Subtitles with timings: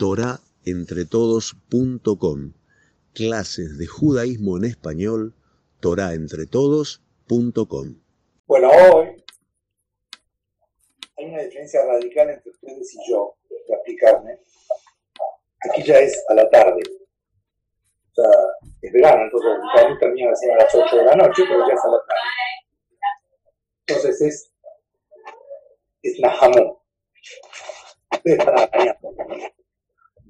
[0.00, 2.52] torahentretodos.com.
[3.12, 5.34] Clases de judaísmo en español,
[5.80, 8.00] torahentretodos.com.
[8.46, 9.22] Bueno, hoy
[11.18, 14.40] hay una diferencia radical entre ustedes y yo, de explicarme.
[15.68, 16.80] Aquí ya es a la tarde.
[18.12, 18.30] O sea,
[18.80, 19.50] es verano, entonces
[19.86, 22.22] el termina a las 8 de la noche, pero ya es a la tarde.
[23.86, 24.50] Entonces es,
[26.02, 26.80] es Nahamú.
[28.12, 29.10] Ustedes están arañando.
[29.10, 29.59] En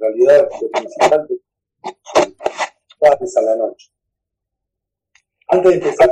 [0.00, 1.28] realidad, lo principal
[3.20, 3.90] es a la noche.
[5.48, 6.10] Antes de empezar,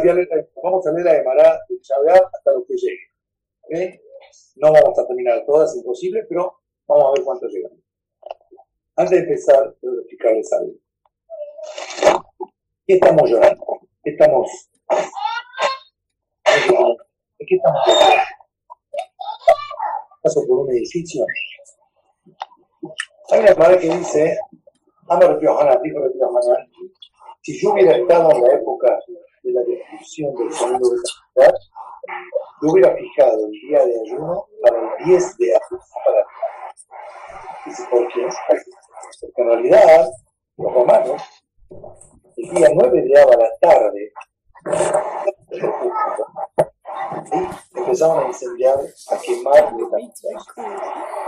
[0.63, 3.13] vamos a leer la Gemara de Chavear hasta lo que llegue.
[3.63, 4.01] ¿okay?
[4.57, 7.79] No vamos a terminar todas, imposible, pero vamos a ver cuánto llegamos.
[8.97, 10.73] Antes de empezar, quiero explicarles algo.
[12.87, 13.65] ¿Qué estamos llorando?
[14.03, 14.71] ¿Qué estamos
[17.39, 18.23] ¿De qué estamos hablando?
[20.23, 21.25] Paso por un edificio.
[23.31, 24.39] Hay una palabra que dice,
[25.09, 26.67] Amar Yohanan, dijo Yohanan,
[27.43, 28.99] si yo hubiera estado en la época
[29.43, 30.97] de la destrucción del segundo de
[31.37, 31.53] la
[32.61, 35.81] yo hubiera fijado el día de ayuno para el 10 de abril.
[36.05, 36.27] Para...
[37.67, 38.29] Dice, ¿por qué?
[39.21, 40.11] Porque en realidad,
[40.57, 41.23] los romanos,
[42.37, 44.13] el día 9 de a la tarde,
[47.75, 49.75] empezaron a incendiar, a quemar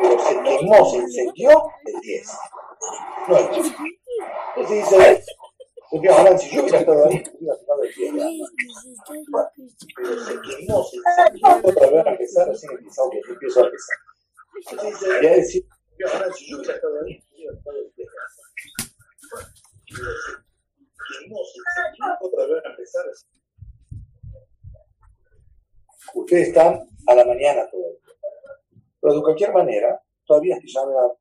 [0.00, 1.50] Pero se quemó, se incendió
[1.84, 2.38] el 10.
[3.28, 3.74] No el 10.
[4.56, 5.24] Entonces dice,
[5.90, 8.12] porque ahora si yo hubiera estado ahí, hubiera estado el 10.
[9.96, 13.96] Pero se quemó, se incendió, otra vez a empezar, así empezó, que empiezo a empezar.
[14.70, 15.66] Entonces dice, voy a decir,
[16.12, 18.08] ahora si yo hubiera estado ahí, hubiera estado el 10.
[19.90, 20.32] Pero se
[21.20, 23.29] quemó, se incendió, otra vez a empezar, así
[26.14, 27.98] Ustedes están a la mañana todavía.
[29.00, 31.12] Pero de cualquier manera, todavía es que ya da...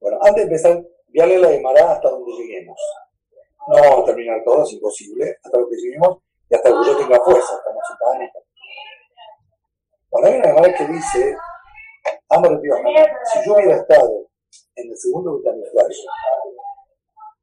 [0.00, 2.78] Bueno, antes de empezar, leer la Gemara hasta donde lleguemos.
[3.66, 6.96] No vamos a terminar todo, es imposible, hasta lo que lleguemos y hasta que yo
[6.96, 8.30] tenga fuerza, estamos.
[10.10, 11.36] Bueno, hay una Gemara que dice,
[12.62, 12.78] Dios,
[13.32, 14.28] si yo hubiera estado
[14.76, 15.98] en el segundo Betamigdash,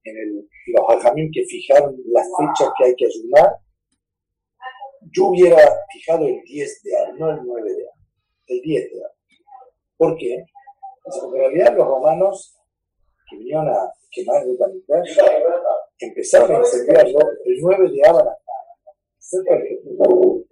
[0.03, 3.59] en el, los ajamín que fijaron las fechas que hay que ayunar,
[5.11, 5.57] yo hubiera
[5.91, 7.91] fijado el 10 de A, no el 9 de A,
[8.47, 9.11] el 10 de A.
[9.97, 10.45] ¿Por qué?
[11.03, 12.55] Porque en realidad los romanos
[13.29, 15.17] que vinieron a quemar el Betamigdash
[15.99, 18.37] empezaron a incendiarlo el 9 de A
[19.17, 20.43] cerca O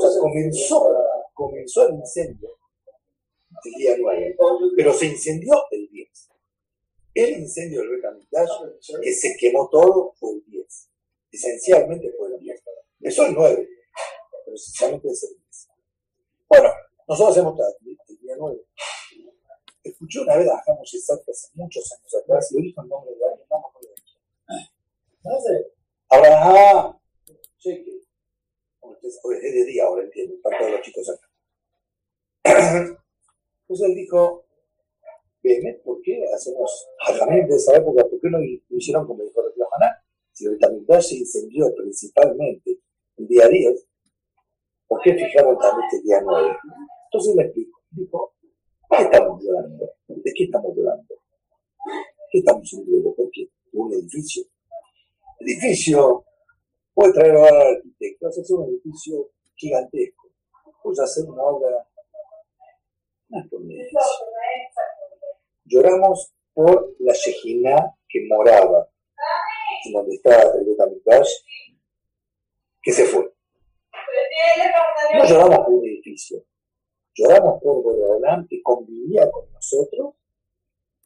[0.00, 0.94] sea, comenzó,
[1.34, 2.60] comenzó el incendio
[3.64, 4.36] el día 9,
[4.76, 6.30] pero se incendió el 10.
[7.14, 8.50] El incendio del Betamigdash,
[9.02, 10.88] que se quemó todo, fue el 10.
[11.32, 12.29] Esencialmente fue el 10.
[13.00, 13.68] Eso es 9,
[14.44, 15.68] pero esencialmente es el 10.
[16.48, 16.68] Bueno,
[17.08, 18.60] nosotros hacemos el día 9.
[19.82, 23.24] Escuché una vez a Jamos Isaac hace muchos años atrás y dijo el nombre de
[23.24, 23.46] alguien,
[25.22, 25.66] no me.
[26.08, 26.98] Abraham,
[27.58, 28.00] cheque.
[29.02, 31.28] Es de día ahora, entiendo, están todos los chicos acá.
[33.62, 34.44] Entonces él dijo,
[35.42, 38.02] Behemet, ¿por qué hacemos Hajamim de esa época?
[38.04, 39.40] ¿Por qué no lo hicieron como dijo
[39.72, 40.04] Haná?
[40.32, 42.80] Si el Betamigdash se incendió principalmente
[43.20, 43.86] el día 10,
[44.88, 46.56] ¿por qué fijaron también el día 9?
[47.04, 47.80] Entonces le explico.
[47.90, 48.34] Dijo,
[48.90, 49.90] ¿qué estamos llorando?
[50.08, 51.14] ¿De qué estamos llorando?
[52.30, 53.14] ¿Qué estamos en duelo?
[53.14, 53.48] ¿Por qué?
[53.72, 54.44] Un edificio.
[55.40, 56.24] Edificio
[56.94, 60.28] puede traer a al arquitecto, hacer un edificio gigantesco,
[60.82, 61.86] puede hacer una obra.
[65.64, 68.88] Lloramos por la Shejina que moraba
[69.86, 71.30] en donde está el Betamigdash,
[72.82, 73.32] que se fue.
[75.14, 76.44] No lloramos por un edificio,
[77.14, 80.14] lloramos por Boreolam que convivía con nosotros,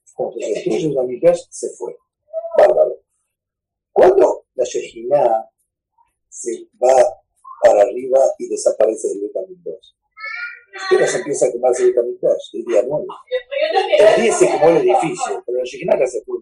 [0.04, 1.96] se destruye el Betamigdash, se fue.
[2.56, 3.00] Bárbaro.
[3.92, 5.50] Cuando la Shejina
[6.28, 6.94] se va
[7.62, 9.92] para arriba y desaparece del Betamigdash,
[10.90, 12.54] ¿qué se empieza a quemarse el Betamigdash?
[12.54, 13.06] El día 9.
[13.98, 16.38] El día se quemó el edificio, pero la Shejina ya se fue.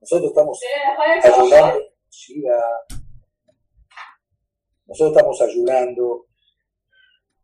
[0.00, 0.60] Nosotros estamos
[1.22, 1.80] ayudando,
[4.92, 6.26] nosotros estamos ayudando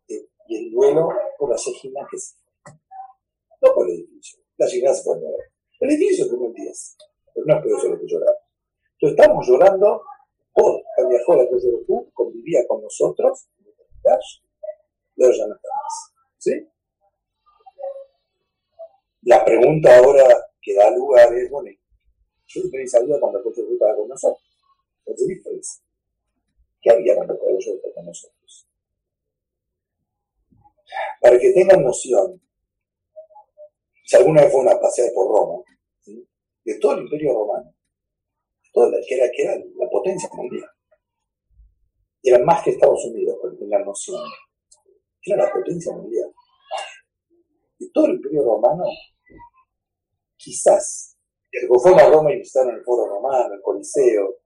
[0.07, 1.09] eh, y el duelo
[1.39, 2.35] por la Shejina que se
[3.63, 4.39] no por el edificio.
[4.59, 5.17] La Shejina se fue
[5.81, 6.97] El edificio como el 10,
[7.35, 8.43] pero no es por eso lo que lloramos.
[9.01, 10.03] Entonces estamos llorando
[10.53, 11.73] por que viajó la Cruz de
[12.13, 13.49] convivía con nosotros,
[15.17, 16.13] pero ya no está más.
[16.37, 16.69] ¿Sí?
[19.23, 20.25] La pregunta ahora
[20.61, 24.45] que da lugar es, bueno, le pedí ayuda cuando el coche estaba con nosotros.
[25.07, 25.88] What's the
[26.81, 27.53] ¿Qué había cuando estaba
[27.95, 28.69] con nosotros?
[31.21, 32.41] Para que tengan noción,
[34.05, 35.63] si alguna vez fue una paseada por Roma,
[36.65, 37.75] de todo el imperio romano,
[38.73, 40.71] toda la, que, era, que era la potencia mundial,
[42.23, 44.23] era más que Estados Unidos, para que tengan noción,
[45.23, 46.33] era la potencia mundial.
[47.79, 48.85] De todo el imperio romano,
[50.37, 51.17] quizás,
[51.51, 54.37] el que a Roma y visitaron el foro romano, el coliseo,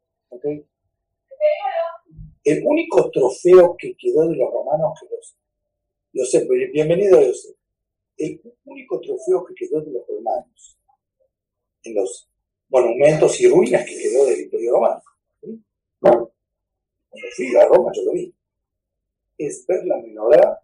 [2.44, 5.36] el único trofeo que quedó de los romanos que los
[6.14, 7.56] José, bienvenido José.
[8.18, 10.78] El único trofeo que quedó de los romanos
[11.84, 12.28] en los
[12.68, 15.02] monumentos y ruinas que quedó del Imperio Romano.
[16.00, 16.30] Cuando
[17.34, 18.34] fui a Roma yo lo vi.
[19.38, 20.60] Es ver la menorá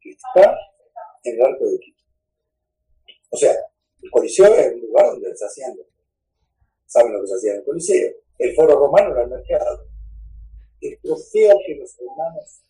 [0.00, 0.54] que está
[1.24, 2.02] en el arco de Quito.
[3.30, 3.54] O sea,
[4.02, 5.74] el Coliseo es un lugar donde se hacían,
[6.86, 8.12] saben lo que se hacía en el Coliseo.
[8.38, 9.91] El foro romano era el mercado.
[10.82, 12.62] El trofeo que los romanos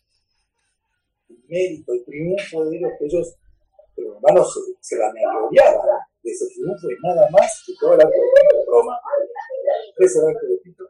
[1.29, 3.35] el mérito, el triunfo de ellos, que ellos,
[3.97, 8.65] los hermanos, se, se vanagloriaban de ese triunfo y nada más que toda la de
[8.67, 8.99] Roma,
[9.97, 10.83] ese era el Tito.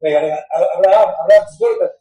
[0.00, 1.92] Abraham, Abraham, suelta.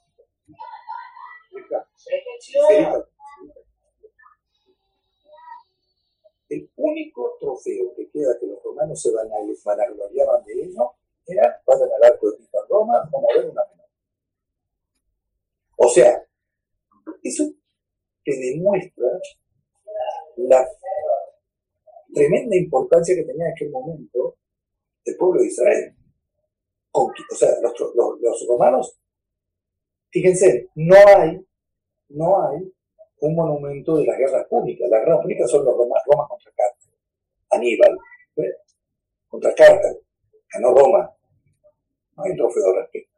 [6.50, 10.88] El único trofeo que queda que los romanos se van a, vanagloriaban de ellos
[11.26, 13.83] era, vayan al arco de Tito Roma, van a ver una menor.
[15.84, 16.26] O sea,
[17.22, 17.44] eso
[18.24, 19.06] que demuestra
[20.38, 20.66] la
[22.14, 24.38] tremenda importancia que tenía en aquel momento
[25.04, 25.96] el pueblo de Israel.
[26.92, 28.98] O sea, los, romanos,
[30.10, 31.46] fíjense, no hay,
[32.10, 32.72] no hay
[33.20, 34.88] un monumento de las guerras públicas.
[34.90, 36.98] Las guerras públicas son los Roma, Roma contra Cartago.
[37.50, 37.98] Aníbal,
[39.28, 40.00] contra Cartago,
[40.54, 41.14] ganó Roma.
[42.16, 43.13] No hay trofeo de respeto.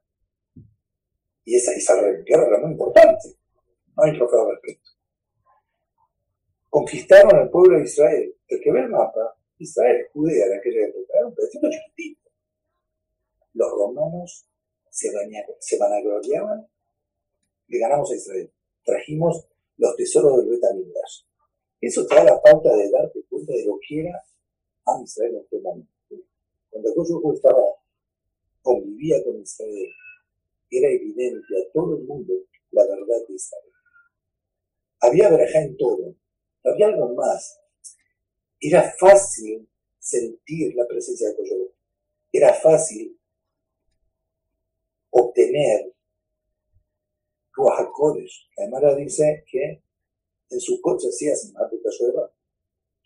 [1.45, 3.37] Y esa, esa guerra era muy importante.
[3.95, 4.95] No hay trofeo de respeto
[6.75, 8.35] conquistaron al pueblo de Israel.
[8.49, 12.29] El que ve el mapa, Israel, Judea en aquella época, era un pedacito chiquitito.
[13.53, 14.45] Los romanos
[14.89, 15.09] se,
[15.59, 16.67] se vanagloriaban,
[17.67, 18.51] le ganamos a Israel.
[18.83, 21.23] Trajimos los tesoros del Betamigdash.
[21.79, 24.21] Eso te da la pauta de darte cuenta de lo que era
[24.85, 25.91] a Israel en aquel momento.
[26.69, 27.63] Cuando yo estaba,
[28.61, 29.89] convivía con Israel,
[30.69, 32.33] era evidente a todo el mundo
[32.71, 33.71] la verdad de Israel.
[34.99, 36.15] Había verajá en todo,
[36.63, 37.59] había algo más.
[38.59, 39.69] Era fácil
[39.99, 41.75] sentir la presencia de Coyote.
[42.31, 43.19] Era fácil
[45.11, 45.93] obtener
[47.53, 47.87] Ruach
[48.57, 49.81] Además dice que
[50.49, 51.53] en su coche hacía sin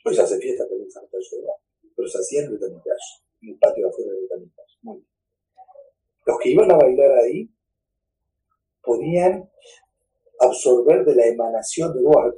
[0.06, 1.08] Hoy se hace fiesta también San
[1.96, 2.60] pero se hacía en el
[3.42, 4.78] en el patio afuera del Betamitash.
[4.82, 5.19] Muy bien.
[6.30, 7.50] Los que iban a bailar ahí
[8.84, 9.50] podían
[10.40, 12.36] absorber de la emanación de Ruach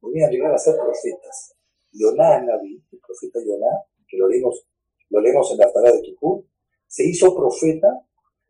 [0.00, 1.54] podían llegar a ser profetas.
[1.92, 4.66] Yoná Naví, el profeta Yoná, que lo leemos,
[5.10, 6.46] lo leemos en la palabra de Kippur,
[6.86, 8.02] se hizo profeta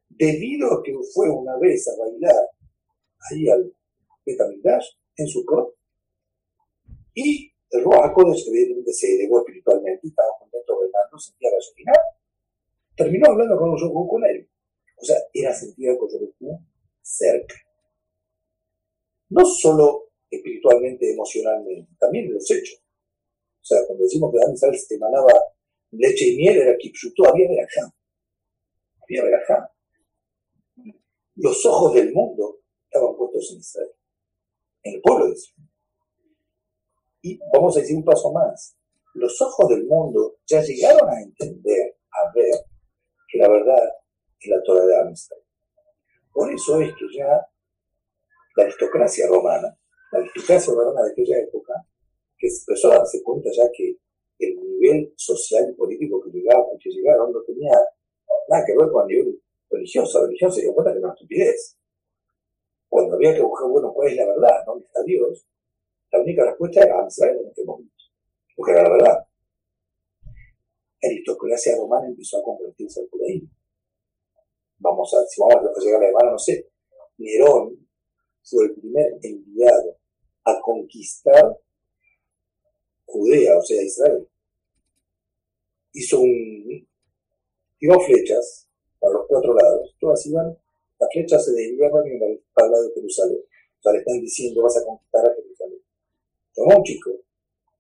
[0.08, 2.48] debido a que fue una vez a bailar
[3.28, 3.74] ahí al
[4.24, 5.74] Betamigdash, en su cor,
[7.14, 12.15] y el Ruach HaKodesh, evidentemente se elevó espiritualmente, estaba contento bailando, sentía la Shekinah,
[12.96, 14.48] terminó hablando con los con él.
[14.96, 16.58] O sea, era sentida con Yorukú
[17.02, 17.54] cerca.
[19.28, 22.82] No solo espiritualmente, emocionalmente, también en los hechos.
[23.60, 25.32] O sea, cuando decimos que Dan se emanaba
[25.90, 27.94] leche y miel, era Kipshuto, había verajá.
[29.02, 29.72] Había verajá.
[31.36, 33.92] Los ojos del mundo estaban puestos en Israel,
[34.82, 35.70] en el pueblo de Israel.
[37.22, 38.76] Y vamos a decir un paso más.
[39.14, 42.54] Los ojos del mundo ya llegaron a entender, a ver,
[43.36, 43.92] la verdad
[44.40, 45.36] es la Torah de Amistad.
[46.32, 47.46] Por eso es que ya
[48.56, 49.76] la aristocracia romana
[50.12, 51.74] la eficacia romana de aquella época,
[52.38, 53.96] que empezó a darse cuenta ya que
[54.38, 57.72] el nivel social y político que llegaba, llegaron no tenía
[58.48, 60.20] nada que ver con el nivel religioso.
[60.20, 61.78] La religión se dio cuenta que era una estupidez.
[62.88, 65.46] Cuando había que buscar, bueno, cuál es la verdad, dónde está Dios,
[66.12, 67.94] la única respuesta era Israel en aquel momento,
[68.54, 69.25] porque era la verdad.
[71.02, 73.50] Aristocracia romana empezó a convertirse al judaísmo.
[74.78, 76.68] Vamos a, si vamos a llegar a la hermana, no sé,
[77.18, 77.88] Nerón
[78.42, 79.98] fue el primer enviado
[80.44, 81.58] a conquistar
[83.06, 84.28] Judea, o sea, Israel.
[85.92, 86.86] Hizo un.
[87.78, 88.68] tiró flechas
[89.00, 90.56] para los cuatro lados, todas iban,
[90.98, 93.40] las flechas se desviaban en el lado de Jerusalén.
[93.78, 95.80] O sea, le están diciendo, vas a conquistar a Jerusalén.
[96.54, 97.20] Tomó un chico, le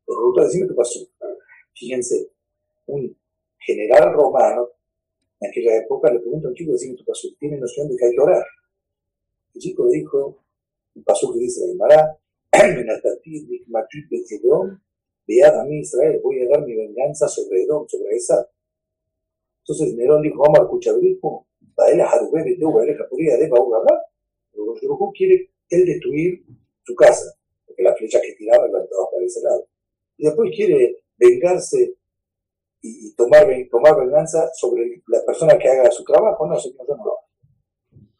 [0.06, 1.00] preguntó a decirme qué pasó.
[1.74, 2.30] Fíjense,
[2.86, 3.16] un
[3.58, 4.70] general romano
[5.40, 7.28] en aquella época le pregunta a un chico, decime qué pasó.
[7.38, 8.44] ¿Tiene noción de que hay Torah?
[9.54, 10.42] El chico dijo,
[10.94, 12.18] un paso que dice la Gemara,
[15.26, 18.48] vead a mí Israel, voy a dar mi venganza sobre Edom, sobre esa.
[19.60, 21.46] Entonces Nerón dijo, vamos a escuchar ritmo,
[21.92, 26.44] él a Jarubé, de Teuba, él a de Pero quiere él destruir
[26.84, 29.66] su casa, porque la flecha que tiraba iban todas para ese lado.
[30.16, 31.95] Y después quiere vengarse
[32.86, 36.46] y, tomar, tomar venganza sobre la persona que haga su trabajo.
[36.46, 37.28] No, señor, yo no lo hago.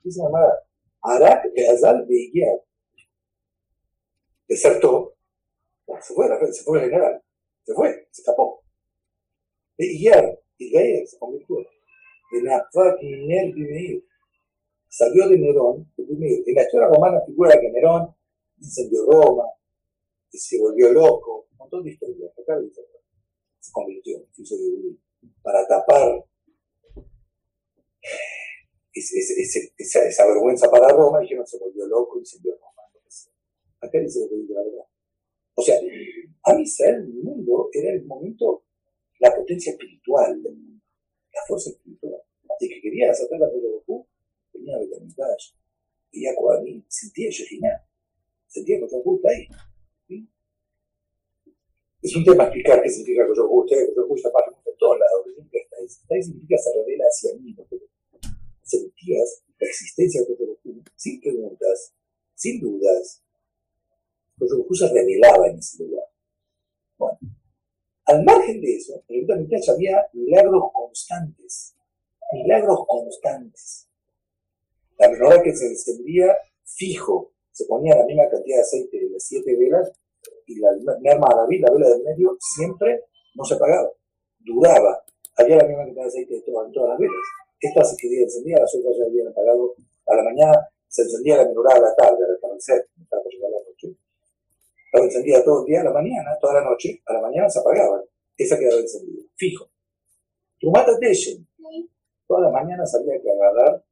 [0.03, 0.55] Dice la Mara,
[1.03, 2.63] Arak Azal Beiguiar.
[4.49, 5.17] Desertó,
[6.01, 7.23] se fue, se fue el general,
[7.65, 8.63] se fue, se escapó.
[9.77, 11.57] Beiguiar, y se convirtió.
[12.33, 14.05] En Nafak Ner Bimeir.
[14.89, 18.15] Salió de Nerón, En la historia romana figura que Nerón
[18.59, 19.45] incendió Roma,
[20.31, 22.33] que se volvió loco, un montón de historias.
[22.39, 22.57] Acá
[23.77, 24.97] convirtió, hizo de
[25.43, 26.25] para tapar
[28.95, 32.73] esa, esa, vergüenza para Roma, no se volvió loco y se vio Roma.
[33.81, 34.87] Acá dice lo que dice la verdad.
[35.55, 35.77] O sea,
[36.45, 38.65] a mí el mundo era el momento,
[39.21, 40.83] la potencia espiritual del mundo,
[41.35, 42.23] la fuerza espiritual.
[42.59, 44.07] El que quería sacar la de Goku,
[44.55, 45.53] venía a Betamitash,
[46.11, 47.87] veía Kohanim, sentía Shejina,
[48.47, 48.97] sentía que está
[49.29, 49.47] ahí.
[52.07, 53.63] Es un tema explicar qué significa Koyoku.
[53.63, 55.25] Ustedes, Koyoku está para en todos lados.
[55.25, 56.23] ¿Qué significa está ahí?
[56.23, 57.53] significa se revela hacia mí.
[57.53, 57.67] ¿no?
[58.63, 61.93] Sentías la existencia de Koyoku sin preguntas,
[62.37, 63.25] sin dudas.
[64.39, 66.05] Koyoku se revelaba en ese lugar.
[66.97, 67.19] Bueno,
[68.05, 71.75] al margen de eso, en el Mitash había milagros constantes.
[72.35, 73.89] Milagros constantes.
[74.97, 79.25] La menorá que se encendía fijo, se ponía la misma cantidad de aceite de las
[79.25, 79.91] siete velas
[80.47, 83.91] y la merma David, la vela del medio, siempre no se apagaba,
[84.39, 85.05] duraba.
[85.37, 87.17] Había la misma cantidad de aceite de todas, en todas las velas.
[87.61, 89.75] Esta se quedaba encendida, las otras ya habían apagado
[90.07, 93.51] a la mañana, se encendía la menorá a la tarde, al atardecer, estaba por llegar
[93.51, 93.97] la noche.
[94.87, 97.59] Estaba encendida todo el día a la mañana, toda la noche, a la mañana se
[97.59, 98.03] apagaba.
[98.37, 99.69] Esa quedaba encendida, fijo.
[100.61, 101.47] Trumata Teshen,
[102.27, 103.85] toda la mañana sabía que agarrar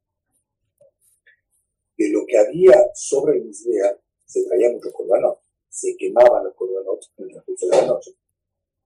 [1.97, 5.37] de lo que había sobre el Misbea, se traía muchos corbanos
[5.75, 8.11] se quemaban los corbanos en el transcurso de la noche.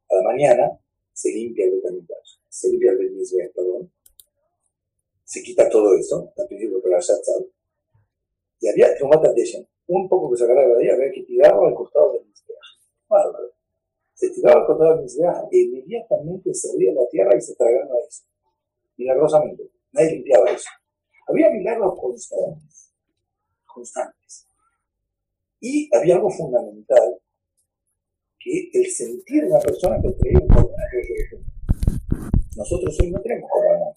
[0.10, 0.80] A la mañana
[1.14, 3.92] se limpia el Betamitash, se limpia el Betamitash, perdón,
[5.24, 7.46] se quita todo eso, al principio para Shatzal,
[8.60, 11.76] y había Trumata Deshen, un poco que se agarraba de ahí, había que tirarlo al
[11.76, 12.80] costado del Mizbeach.
[13.08, 13.52] Bárbaro.
[14.16, 18.00] Se tiraba al costado del Mizbeach e inmediatamente se abría la tierra y se tragaba
[18.08, 18.24] eso.
[18.98, 19.70] Milagrosamente.
[19.92, 20.70] Nadie limpiaba eso.
[21.28, 22.92] Había milagros constantes.
[23.66, 24.49] Constantes.
[25.62, 27.20] Y había algo fundamental,
[28.40, 30.76] que el sentir de una persona que traía un corban.
[32.56, 33.94] Nosotros hoy no tenemos corban.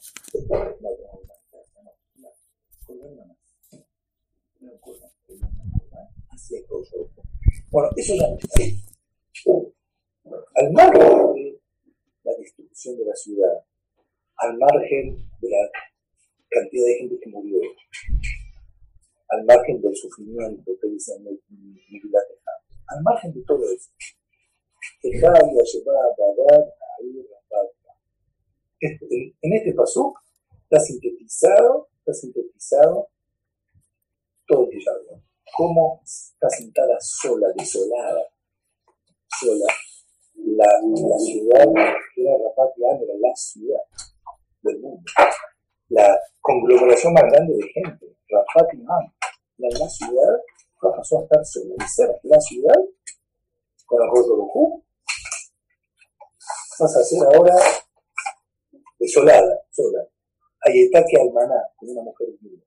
[7.70, 8.62] Bueno, eso ya no está
[10.56, 11.60] Al margen de
[12.24, 13.64] la destrucción de la ciudad,
[14.36, 15.70] al margen de la
[16.50, 17.58] cantidad de gente que murió,
[19.32, 22.18] al margen del sufrimiento que dice en vida
[22.88, 23.90] al margen de todo eso.
[28.80, 30.14] En este paso
[30.64, 33.08] está sintetizado, está sintetizado
[34.46, 35.22] todo el diálogo.
[35.56, 38.22] Cómo está sentada sola, desolada,
[39.40, 39.66] sola,
[40.34, 41.66] la, la ciudad
[42.14, 43.82] que era Rapat era la ciudad
[44.62, 45.02] del mundo.
[45.88, 49.12] La conglomeración más grande de gente, Rapat la,
[49.58, 50.40] la ciudad
[50.90, 52.74] pasó a estar ser la ciudad
[53.86, 54.84] con Arroyo Lujú,
[56.78, 57.54] pasa a ser ahora
[58.98, 60.08] desolada, sola.
[60.64, 62.64] Que Almaná, con una mujer humilde.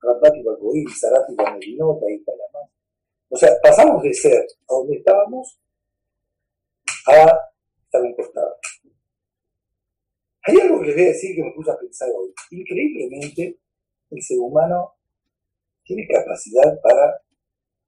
[0.00, 2.70] Rabati Balboín, Sarati Bamelinota, la mano.
[3.28, 5.60] O sea, pasamos de ser a donde estábamos
[7.06, 7.12] a
[7.84, 8.56] estar en costado.
[10.44, 12.32] Hay algo que les voy a decir que me puse a pensar hoy.
[12.50, 13.60] Increíblemente,
[14.10, 14.94] el ser humano
[15.94, 17.20] tiene capacidad para,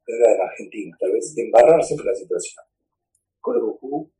[0.06, 2.64] en Argentina, tal vez, embarrar siempre la situación.
[3.40, 4.10] Goku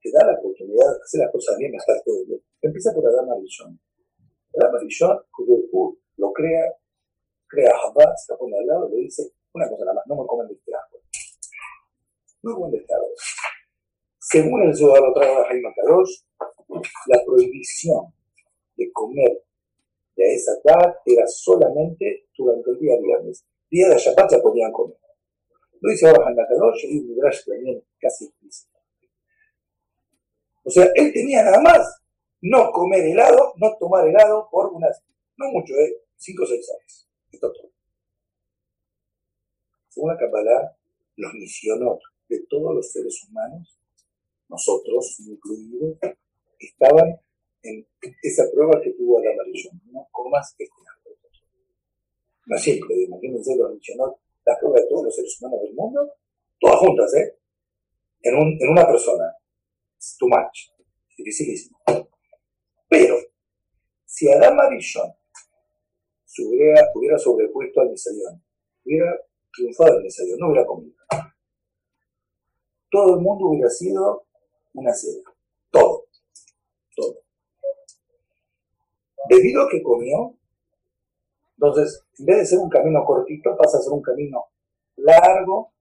[0.00, 2.40] te da la oportunidad de hacer las cosas bien, estar todo bien.
[2.62, 3.78] Empieza por Adama Rishon.
[4.54, 6.64] Adama Rishon, Goku lo crea,
[7.48, 9.22] crea a se lo pone al lado y le dice
[9.52, 11.00] una cosa nada más, no me comen de este árbol.
[12.42, 13.14] No me comen de este árbol.
[14.18, 16.22] Según el Zohar lo trae a Jaime Kadosh,
[17.06, 18.12] la prohibición
[18.76, 19.44] de comer
[20.16, 23.44] de esa edad era solamente durante el día viernes.
[23.70, 24.96] Día de Shabbat ya podían comer.
[25.80, 28.78] Lo dice ahora Hanakadosh y Midrash también casi explícito.
[30.64, 32.00] O sea, él tenía nada más
[32.40, 35.02] no comer helado, no tomar helado por unas,
[35.36, 36.02] no mucho, ¿eh?
[36.16, 37.08] cinco o seis años.
[37.32, 37.70] Esto todo.
[39.88, 40.76] Según la Kabbalah,
[41.16, 43.78] los misionó de todos los seres humanos,
[44.48, 45.98] nosotros incluidos,
[46.58, 47.20] estaban
[47.64, 47.86] en
[48.22, 50.70] esa prueba que tuvo Adam Arishon, no comas este
[52.46, 56.14] No es simple, imagínense lo mencionó la prueba de todos los seres humanos del mundo,
[56.60, 57.38] todas juntas, ¿eh?
[58.22, 59.24] En, un, en una persona.
[59.98, 60.70] Es too much.
[61.10, 61.78] Es dificilísimo.
[62.88, 63.16] Pero,
[64.04, 65.14] si Adam Arishon
[66.42, 68.42] hubiera, hubiera sobrepuesto al Misayón,
[68.84, 69.18] hubiera
[69.52, 70.94] triunfado el Misayón, no hubiera comido.
[72.90, 74.26] Todo el mundo hubiera sido
[74.74, 75.22] una seda.
[75.70, 76.06] Todo.
[76.94, 77.24] Todo.
[79.28, 80.36] Debido a que comió,
[81.56, 84.44] entonces, en vez de ser un camino cortito, pasa a ser un camino
[84.96, 85.72] largo,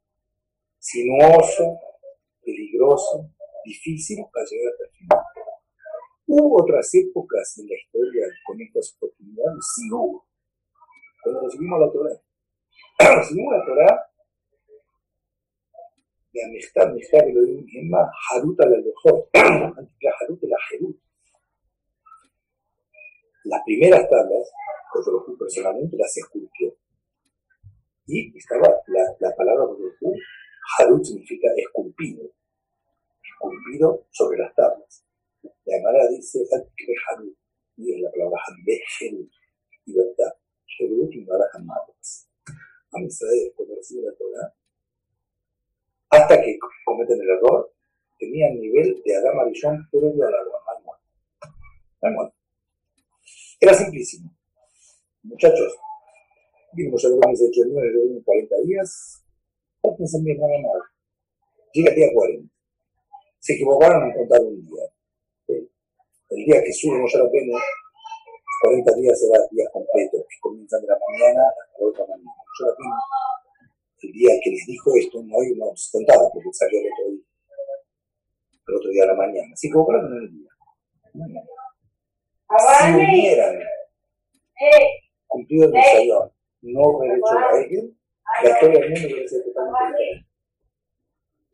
[0.79, 1.79] sinuoso,
[2.43, 3.29] peligroso,
[3.65, 5.25] difícil para llegar hasta el final.
[6.27, 10.25] Hubo otras épocas en la historia con estas oportunidades, sí hubo.
[11.23, 12.21] Cuando recibimos la Torah.
[13.19, 14.09] recibimos la Torah
[16.33, 18.77] de Amistad, Amistad, Elohim, Emma, Harut al la
[20.19, 20.99] Harut la Jerut.
[23.45, 24.51] Las primeras tablas,
[24.91, 26.75] Kotorokú personalmente las esculpió.
[28.05, 30.13] Y estaba la, la palabra Kotorokú,
[30.79, 32.31] Harut significa esculpido,
[33.21, 35.05] esculpido sobre las tablas.
[35.41, 36.39] La Gemara dice
[37.09, 37.35] Harut,
[37.77, 39.29] y es la palabra Harut,
[39.85, 40.33] libertad.
[40.77, 42.29] Jerut y Barajan Matas.
[42.91, 44.53] A Israel, cuando recibe la Torah,
[46.09, 47.73] hasta que cometen el error,
[48.19, 50.61] tenían nivel de Adam Arishon previo al agua,
[52.01, 52.33] al
[53.63, 54.29] Era simplísimo.
[55.23, 55.71] Muchachos,
[56.73, 59.23] vimos ya que dice 8 millones, yo 40 días,
[59.81, 60.83] no piensan bien, no nada.
[61.71, 62.53] Llega el día 40.
[63.39, 64.83] Se equivocaron en contar un día.
[65.47, 67.55] El día que sube Moshe Rabbeinu
[68.63, 72.43] 40 días será días completos, que comienzan de la mañana hasta la otra mañana.
[72.59, 72.75] Yo la
[74.03, 77.11] el día que les dijo esto, no, hay no se contaba porque salió el otro
[77.15, 77.25] día,
[78.67, 79.55] el otro día a la mañana.
[79.55, 80.49] Que vos en el día.
[82.57, 83.59] Si hubieran
[85.27, 87.97] cumplido el desayuno, no hubiera hecho la Egel,
[88.43, 90.27] la historia del mundo hubiera sido totalmente diferente.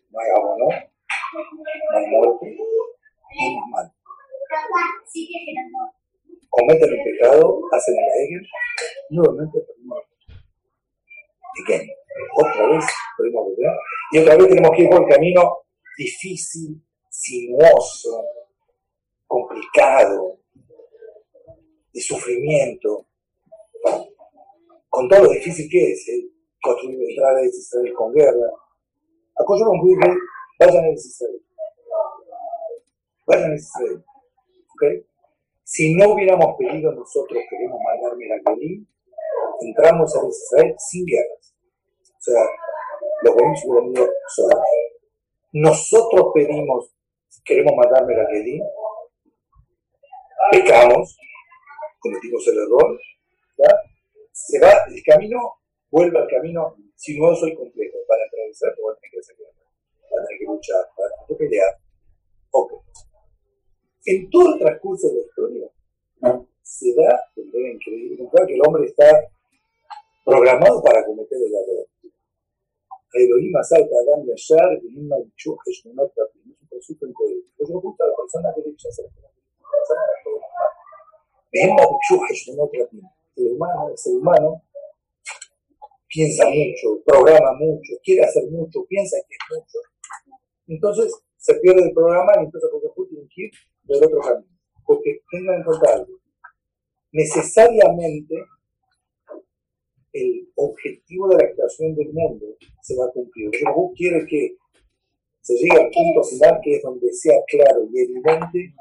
[0.09, 0.65] No hay agua, ¿no?
[0.65, 2.63] No hay muerte, no
[3.29, 3.93] hay más mal
[6.49, 8.47] cometen el pecado, hacen el Egel,
[9.09, 9.99] nuevamente perdimos
[11.55, 12.85] ¿Y Otra vez
[13.17, 13.73] perdimos volver.
[14.11, 15.57] Y otra vez tenemos que ir por el camino
[15.97, 18.23] difícil, sinuoso,
[19.27, 20.38] complicado,
[21.93, 23.07] de sufrimiento,
[24.89, 26.29] con todo lo difícil que es, ¿eh?
[26.61, 28.51] construir a Israel con guerra.
[29.37, 31.41] A que vayan a Israel.
[33.27, 34.03] Vayan a Israel.
[34.73, 35.05] ¿Okay?
[35.63, 38.87] Si no hubiéramos pedido nosotros, queremos mandar Miracolín,
[39.61, 41.55] entramos a Israel sin guerras.
[42.01, 42.41] O sea,
[43.21, 44.59] los gobiernos hubieran ido solos.
[45.53, 46.91] Nosotros pedimos,
[47.45, 48.63] queremos mandar Miracolín,
[50.51, 51.17] pecamos,
[51.99, 52.99] cometimos el error,
[54.31, 55.37] se va, el camino
[55.91, 57.97] vuelve al camino sinuoso y complejo.
[58.07, 61.27] Para atravesar, van a tener que hacer van a tener que luchar, van a tener
[61.27, 61.77] que pelear.
[62.51, 62.73] Ok
[64.05, 65.69] en todo el transcurso de la historia
[66.63, 69.05] se da de increíble que el hombre está
[70.25, 71.87] programado para cometer el error.
[73.13, 76.51] Elohim asalta a Adam Yashar, Elohim Marichu, Heshmonot Rapim.
[76.51, 77.49] Es un concepto incoherente.
[77.57, 78.89] Pues no gusta a la persona que le dice
[81.51, 83.01] hacer Elohim Marichu, Heshmonot Rapim.
[83.35, 84.63] El humano, el ser humano,
[86.07, 89.79] piensa mucho, programa mucho, quiere hacer mucho, piensa que es mucho.
[90.67, 93.51] Entonces se pierde el programa y entonces porque Putin quiere
[93.83, 94.59] del otro camino.
[94.85, 96.19] Porque tengan en cuenta algo.
[97.11, 98.35] Necesariamente
[100.13, 102.45] el objetivo de la creación del mundo
[102.81, 103.51] se va a cumplir.
[103.51, 104.57] Jesús quiere que
[105.41, 108.73] se llegue al punto final que es donde sea claro y evidente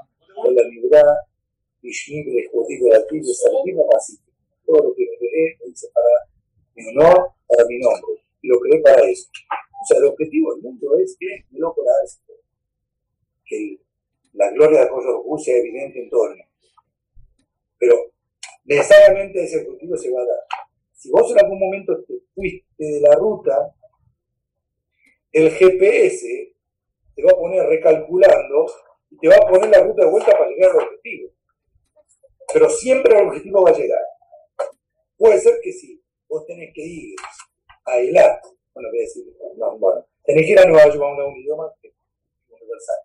[0.44, 1.14] la libertad
[1.82, 4.32] visible, explotativa, salida pacífica.
[4.64, 6.30] Todo lo que me creé, dice para
[6.74, 8.22] mi honor, para mi nombre.
[8.42, 9.28] Y lo creé para eso.
[9.80, 12.32] O sea, el objetivo del mundo es que me lo esto.
[13.44, 13.78] Que
[14.32, 16.44] la gloria de Kosovo sea evidente en todo el mundo.
[17.78, 17.94] Pero
[18.64, 20.44] necesariamente ese objetivo se va a dar.
[20.92, 23.74] Si vos en algún momento te fuiste de la ruta,
[25.32, 26.54] el GPS
[27.14, 28.66] te va a poner recalculando
[29.10, 31.30] y te va a poner la ruta de vuelta para llegar al objetivo.
[32.52, 34.02] Pero siempre el objetivo va a llegar.
[35.16, 37.16] Puede ser que sí, vos tenés que ir.
[37.84, 38.42] A Eilat,
[38.74, 39.24] bueno, voy a decir,
[39.56, 41.72] no, bueno, tenés que ir a Nueva York a un idioma
[42.48, 42.96] universal.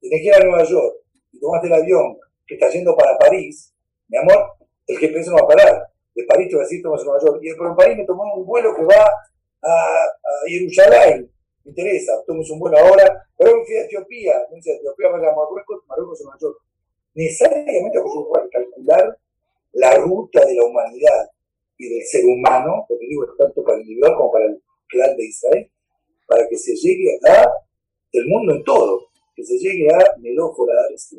[0.00, 0.96] Tenés que ir a Nueva York
[1.32, 3.72] y tomaste el avión que está yendo para París,
[4.08, 4.52] mi amor,
[4.86, 5.88] el GPS no va a parar.
[6.14, 7.38] De París te va a decir, tomas a Nueva York.
[7.42, 9.06] Y pero en París me tomó un vuelo que va
[9.62, 10.44] a, a
[11.64, 15.30] me interesa, tomo un vuelo ahora, pero me fui a Etiopía, me dice Etiopía vaya
[15.30, 16.58] a Marruecos, Marruecos a Nueva
[17.14, 18.42] Necesariamente yo puedo
[19.72, 21.30] la ruta de la humanidad
[21.78, 25.24] y del ser humano, porque digo, tanto para el individual como para el clan de
[25.24, 25.70] Israel,
[26.26, 27.50] para que se llegue a
[28.12, 31.14] el mundo en todo, que se llegue a Melófora Ares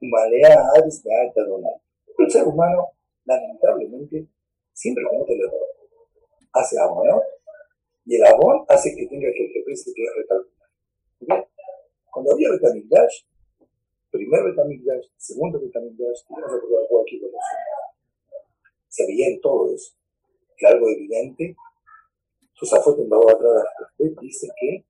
[0.00, 1.74] Malea Ares de Alta Donal.
[2.18, 2.90] El ser humano,
[3.24, 4.26] lamentablemente,
[4.72, 5.66] siempre comete el error.
[6.52, 7.22] Hace amor.
[8.04, 11.48] Y el amor hace que tenga que el se que recalcular.
[12.10, 13.22] Cuando había Betamigdash,
[14.10, 17.30] primer Betamigdash, segundo Betamigdash, vamos a recordar aquí por
[18.88, 19.94] Se veía en todo eso.
[20.66, 21.56] Algo evidente,
[22.58, 23.64] Tosafot en atrás
[24.20, 24.84] dice que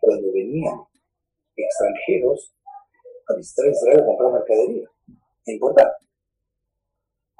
[0.00, 0.80] cuando venían
[1.56, 2.54] extranjeros
[3.28, 4.90] a visitar Israel a comprar mercadería,
[5.46, 5.96] a importar.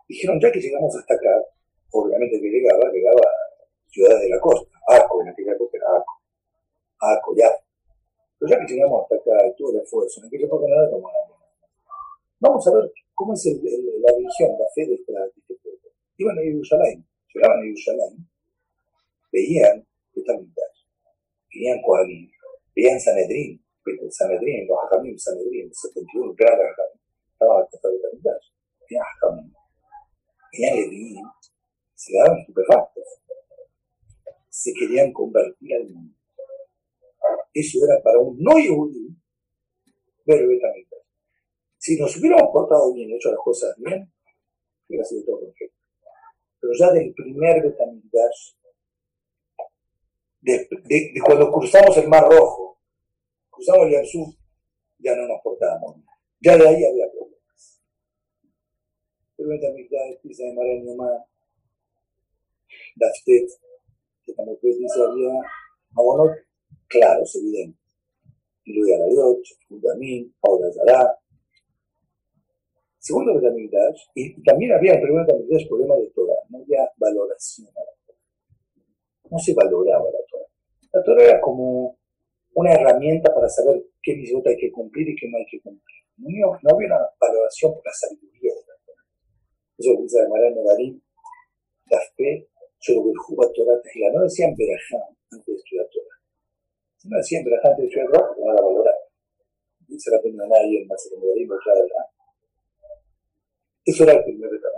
[0.08, 1.44] Dijeron, ya que llegamos hasta acá,
[1.90, 6.22] obviamente que llegaba, llegaba a ciudades de la costa, Aco, en aquella época era Aco,
[7.00, 7.63] Aco, ya.
[8.44, 11.14] Pero ya que llegamos hasta acá, todo el esfuerzo, en aquella época nada tomaba
[12.40, 15.88] Vamos a ver cómo es la religión, la fe de, esta, este pueblo.
[16.18, 18.28] Iban a Jerusalén, llegaban a Jerusalén,
[19.32, 20.34] veían mitad,
[21.54, 22.30] veían Kohanim,
[22.76, 23.64] veían Sanedrín,
[24.10, 27.00] Sanedrín, los Hajamim, Sanedrín, 71, gran Hajamim,
[27.32, 28.36] estaba al costado de mitad,
[28.90, 29.54] veían Hajamim,
[30.52, 31.24] veían Levín,
[31.94, 33.04] se quedaban estupefactos,
[34.50, 36.23] se querían convertir al mundo.
[37.52, 39.10] Eso era para un no judío
[40.26, 40.98] ver esta mitad.
[41.78, 44.10] Si nos hubiéramos portado bien, hecho las cosas bien,
[44.88, 45.76] hubiera sido todo perfecto.
[46.60, 48.54] Pero ya del primer Betamigdash
[50.40, 50.68] de,
[51.24, 52.78] cuando cruzamos el Mar Rojo,
[53.50, 54.28] cruzamos el Sur,
[54.98, 55.96] ya no nos portábamos
[56.40, 57.82] Ya de ahí había problemas.
[59.36, 59.88] Pero también
[60.22, 61.22] pisa de Maraño más,
[62.96, 63.48] Daftet,
[64.24, 65.32] que también dice había
[65.96, 66.38] Abonot,
[66.94, 67.78] claros, evidente.
[68.64, 71.18] Y luego Arayot, Fundamín, Paula Zara.
[72.98, 77.80] Segundo Betamigdash, y, también había en primer Betamigdash problema de Torah, no había valoración a
[77.80, 77.94] la
[79.30, 80.46] no se valoraba la Torah.
[80.92, 81.98] La Torah era como
[82.54, 85.98] una herramienta para saber qué mitzvot hay que cumplir y qué no hay que cumplir.
[86.16, 89.04] No, había una valoración por la sabiduría de la Torah.
[89.76, 91.02] Eso lo dice Marán Darín,
[91.90, 94.12] la fe, sobre el Juba Torah Tejila.
[94.12, 96.03] No decían Berajá antes de estudiar Torah.
[97.04, 99.00] No decían Berajá antes de estudiar Torah, porque no la valoraban.
[99.86, 102.10] Dice la pena nadie en la secundaria, la
[103.84, 104.74] Eso era el primer detalle.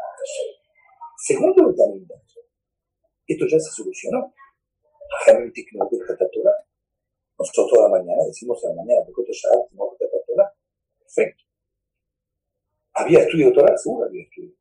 [1.18, 2.04] Segundo detalle,
[3.26, 4.34] esto ya se solucionó.
[7.38, 9.04] Nosotros toda la mañana decimos a la mañana,
[10.98, 11.44] perfecto.
[12.94, 13.76] ¿Había estudio Torah?
[13.76, 14.54] Seguro había estudio.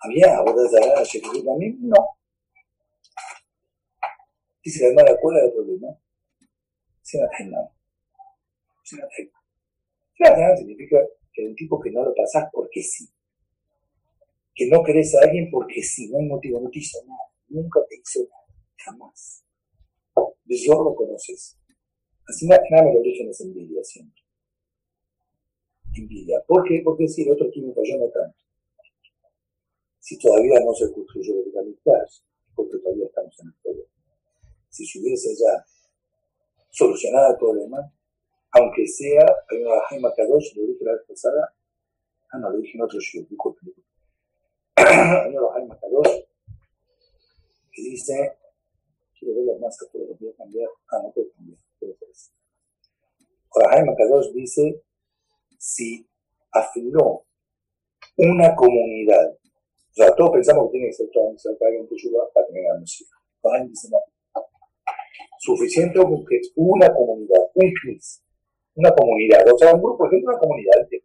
[0.00, 1.78] ¿Había abodas de también?
[1.80, 1.96] No.
[4.64, 6.01] Dice la hermana, ¿cuál era el problema?
[7.12, 7.68] Sinatainan.
[8.84, 9.42] Sinatainan.
[10.16, 10.96] Sinatainan significa
[11.32, 13.06] que un tipo que no lo pasás porque sí.
[14.54, 17.80] Que no querés a alguien porque sí, no hay motivo, no te hizo nada, nunca
[17.88, 18.46] te hizo nada,
[18.84, 19.44] jamás.
[20.44, 21.58] Dios lo conoces.
[22.28, 24.22] Así nada, nada el origen es envidia siempre.
[25.94, 26.42] Envidia.
[26.46, 26.80] ¿Por qué?
[26.84, 28.38] Porque si el otro tiene falló no tanto.
[29.98, 33.88] Si todavía no se construyó el es porque todavía estamos en el problema.
[34.70, 35.64] Si se hubiese ya
[36.72, 37.92] solucionado el problema,
[38.52, 41.54] aunque sea, hay una Jaime Kadosh, lo dije la vez pasada,
[42.30, 43.60] ah, no, lo dije en otro show, disculpe.
[44.76, 46.24] Hay una Jaime Kadosh
[47.72, 48.36] que dice
[49.22, 50.68] quiero verlo más que todo, voy a cambiar.
[50.90, 51.58] Ah, no puedo cambiar.
[53.54, 54.82] Ahora, Jaime Kadosh dice,
[55.58, 56.06] si
[56.50, 57.24] afiló
[58.16, 62.64] una comunidad, o sea, todos pensamos que tiene que ser todo que ayuda para tener
[62.64, 63.14] la música.
[63.42, 63.98] Jaime dice, no.
[65.42, 68.22] Suficiente con que una comunidad, un CNIS,
[68.76, 71.02] una comunidad, o sea, un grupo, por ejemplo, una comunidad de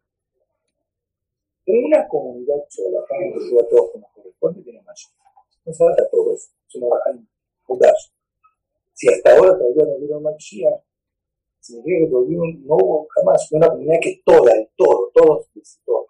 [1.65, 5.11] una comunidad sola, para ayuda a todos corresponde, tiene más.
[5.65, 6.49] No se trata de eso.
[6.67, 6.87] Es una
[8.93, 9.97] si hasta ahora todavía no
[12.05, 15.49] que todavía no hubo jamás una comunidad que toda, el todo, todos,
[15.83, 16.07] todos,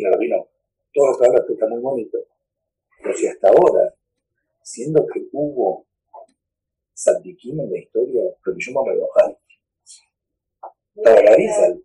[0.00, 0.48] Rabino,
[0.94, 2.18] todo lo que está muy bonito,
[3.02, 3.94] pero si hasta ahora,
[4.62, 5.86] siendo que hubo
[6.94, 9.38] Santiquín en la historia, pero yo me voy a bajar.
[10.96, 11.82] Estaba Garizal,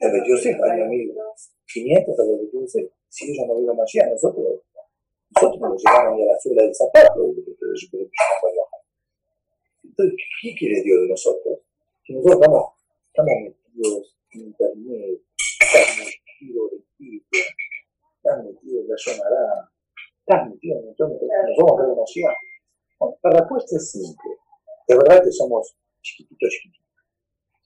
[0.00, 2.66] el 28 año 1500 a lo que tú
[3.08, 4.60] si ellos no vieron Mashiach, nosotros,
[5.34, 7.34] nosotros nos llegamos a la suela del zapato,
[9.98, 11.58] entonces, ¿qué quiere Dios de nosotros?
[12.04, 12.64] Que nosotros estamos,
[13.08, 15.20] estamos metidos en internet,
[15.60, 17.46] estamos metidos en Twitter,
[18.26, 19.70] tan metido en la zona,
[20.26, 22.36] tan metido en entorno, nos vamos a ver demasiado.
[22.98, 24.30] Bueno, la respuesta es simple.
[24.88, 26.94] Es verdad que somos chiquititos, chiquititos,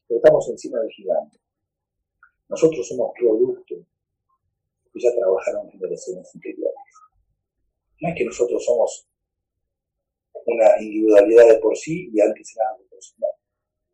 [0.06, 1.38] pero estamos encima del gigante.
[2.48, 3.74] Nosotros somos producto
[4.92, 6.74] que ya trabajaron generaciones anteriores.
[8.00, 9.06] No es que nosotros somos
[10.46, 13.14] una individualidad de por sí y antes era de por sí.
[13.18, 13.28] No.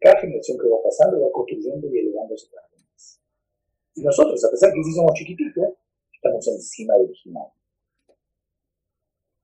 [0.01, 3.21] Cada generación que va pasando va construyendo y elevándose cada vez más.
[3.95, 5.75] Y nosotros, a pesar que sí somos chiquititos,
[6.17, 7.61] estamos encima del gigante.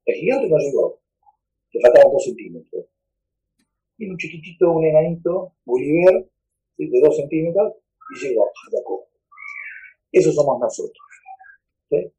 [0.05, 1.01] El gigante no llegó,
[1.73, 2.87] le faltaban dos centímetros.
[3.99, 6.25] Y un chiquitito, un enanito, Bolívar,
[6.77, 7.75] de dos centímetros,
[8.15, 9.09] y llegó a la copa.
[10.11, 11.07] Eso somos nosotros.
[11.89, 12.13] ¿sí?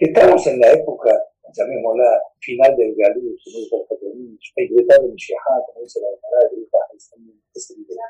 [0.00, 1.10] Estamos en la época,
[1.52, 6.68] llamémosla, final del Galut, como dice el de Mishahá, como dice la Gemara de
[7.54, 8.02] es evidente.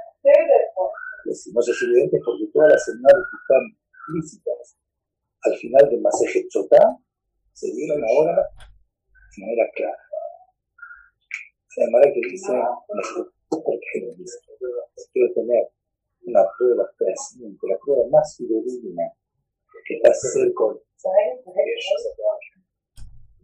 [1.52, 3.64] No es evidente porque todas las señales que están
[5.42, 6.98] al final del Maseje Chotá
[7.52, 8.48] se dieron ahora
[9.36, 9.98] de manera clara.
[11.76, 12.52] La Gemara que dice,
[13.48, 14.38] ¿por qué lo dice?
[15.12, 15.68] Quiero tener
[16.22, 19.12] una prueba fehaciente, la prueba más fidedigna
[19.86, 20.64] que está cerca.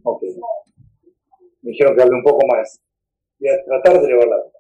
[0.03, 0.23] Ok.
[1.63, 2.81] Me dijeron que hable un poco más.
[3.39, 4.53] Voy a tratar de elevar la voz.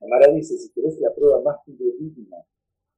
[0.00, 2.38] Amara dice, si querés la prueba más fidedigna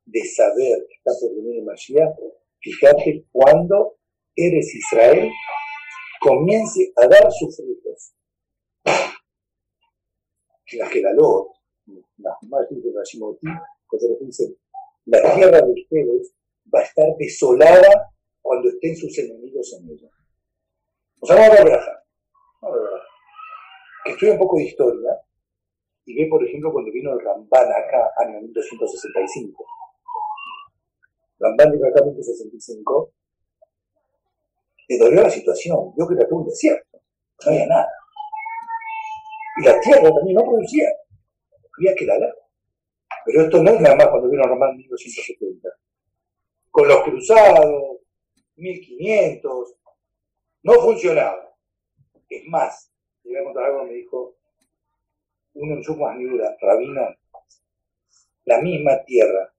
[0.04, 2.16] de saber que está por venir el Mashiach,
[2.60, 3.96] fíjate cuando
[4.36, 5.30] eres Israel,
[6.20, 8.14] comience a dar sus frutos.
[10.72, 11.48] La Gedalot,
[12.18, 13.46] las mamás de Rashimoti,
[14.20, 14.56] dicen,
[15.06, 16.32] la tierra de ustedes
[16.72, 20.08] va a estar desolada cuando estén sus enemigos en ella.
[21.20, 21.80] O sea, vamos a ver
[24.04, 25.10] Que estudia un poco de historia
[26.06, 29.64] y ve, por ejemplo, cuando vino el Ramban acá, año 1265.
[31.40, 33.12] Vino acá en 1265,
[34.88, 37.00] le dolió la situación, vio que era todo un desierto,
[37.46, 37.88] no había nada.
[39.56, 40.88] Y la tierra también no producía,
[41.78, 42.34] había que lavar.
[43.24, 45.68] Pero esto no es nada más cuando vino Román en 1270.
[46.70, 47.98] Con los cruzados,
[48.56, 49.74] 1500,
[50.62, 51.56] no funcionaba.
[52.28, 52.92] Es más,
[53.24, 54.36] le voy a contar algo que me dijo
[55.54, 57.08] uno en su Niura, Rabino,
[58.44, 59.52] la misma tierra,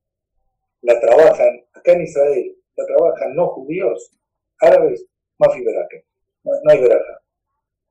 [0.82, 4.12] la trabajan, acá en Israel, la trabajan no judíos,
[4.60, 5.06] árabes,
[5.38, 5.98] más veraja.
[6.44, 7.22] No, no hay veraja.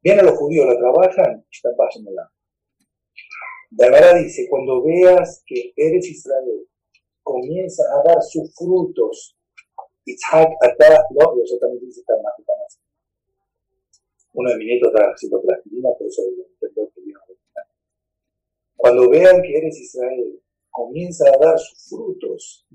[0.02, 2.30] Vienen los judíos, la trabajan, están pasándola.
[3.76, 6.66] La verdad dice, cuando veas que eres Israel,
[7.22, 9.36] comienza a dar sus frutos.
[10.04, 12.80] Itzhak atá, no, yo también dice tan más, más.
[14.32, 17.20] Uno de mis nietos está haciendo plastilina, pero eso es que vino
[18.76, 22.66] Cuando vean que eres Israel, comienza a dar sus frutos.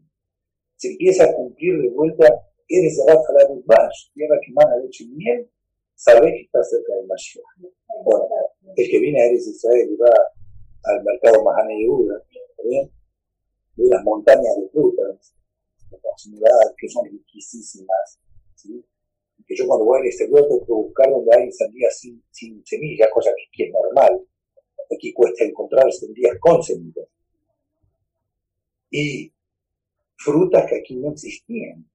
[0.77, 2.25] Se empieza a cumplir de vuelta,
[2.67, 5.49] eres Halal Bash, tierra que mana leche y miel,
[5.95, 7.43] sabes que está cerca del Mashiach.
[8.03, 8.27] Bueno,
[8.75, 10.11] el que viene a Eres Israel y va
[10.83, 12.21] al mercado Mahane Yehuda,
[12.63, 12.91] ¿bien?
[13.75, 15.35] de las montañas de frutas,
[16.77, 18.19] que son riquísimas,
[18.55, 18.83] ¿sí?
[19.47, 23.09] que yo cuando voy al exterior tengo que buscar donde hay sandías sin, sin semillas,
[23.13, 24.21] cosa que es normal.
[24.91, 27.07] Aquí cuesta encontrar sandías con semillas.
[28.89, 29.31] Y
[30.25, 31.85] frutas que aquí no existían.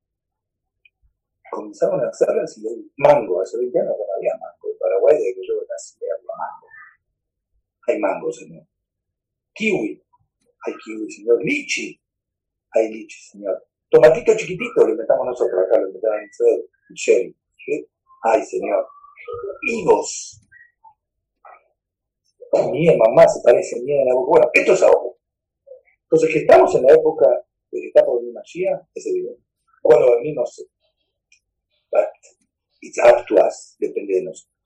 [1.51, 3.43] Comenzaron a hacerlas y hay mango.
[3.43, 4.71] Hace 20 años no había mango.
[4.71, 6.67] En Paraguay, desde que yo nací, había mango.
[7.89, 8.65] Hay mango, señor.
[9.53, 10.03] Kiwi,
[10.65, 11.43] hay kiwi, señor.
[11.43, 12.01] Lichi,
[12.71, 13.67] hay lichi, señor.
[13.91, 16.67] Tomatito chiquitito, lo inventamos nosotros acá, lo inventaron ustedes.
[16.95, 17.37] Sherry.
[18.23, 18.87] Ay, señor.
[19.63, 20.41] Higos.
[22.71, 24.29] Mi mamá se parece bien en la boca.
[24.31, 25.11] Bueno, esto es ahora.
[26.03, 27.27] Entonces, que estamos en la época
[27.71, 29.43] de que está por venir Mashiach, es evidente.
[29.83, 30.63] Cuando va a venir, no sé.
[31.91, 32.09] But
[32.81, 34.57] it's up to us, depende de nosotros.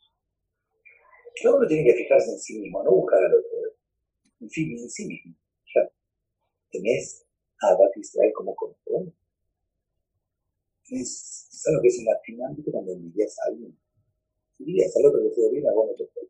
[1.45, 3.55] Uno tiene que fijarse en sí mismo, no buscar al otro
[4.45, 5.35] en fin, en sí mismo.
[5.75, 5.91] Ya
[6.71, 7.25] tenés
[7.61, 9.13] a Abad Israel como control.
[10.91, 13.77] Es, ¿Sabes lo que es un latinoámbito cuando envidias a alguien?
[14.59, 16.23] Envidias al otro que se bien, a vos no te fue.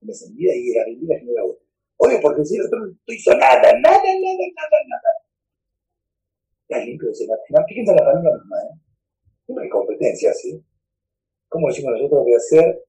[0.00, 1.66] Me envidia y la envidia genera otro.
[1.98, 5.25] Oye, porque si el otro no hizo nada, nada, nada, nada, nada.
[6.68, 7.68] Ya limpio ese latinoámbito.
[7.68, 8.80] Fíjense en la familia misma, ¿eh?
[9.46, 10.64] Siempre competencia, ¿sí?
[11.48, 12.84] ¿Cómo decimos nosotros que hacer?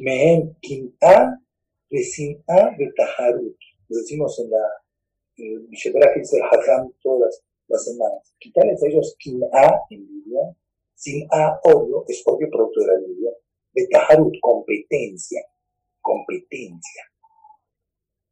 [0.00, 1.42] Mehem Kin'a
[1.90, 3.58] Vesin'a Betaharut.
[3.88, 4.82] Lo decimos en la
[5.36, 8.34] en que dice el Hajam todas las, semanas.
[8.38, 10.54] Quitarles a ellos Kin'a, envidia,
[10.94, 13.30] sin A, odio, es odio producto de la envidia.
[13.74, 15.42] Betaharut, competencia.
[16.00, 17.02] Competencia.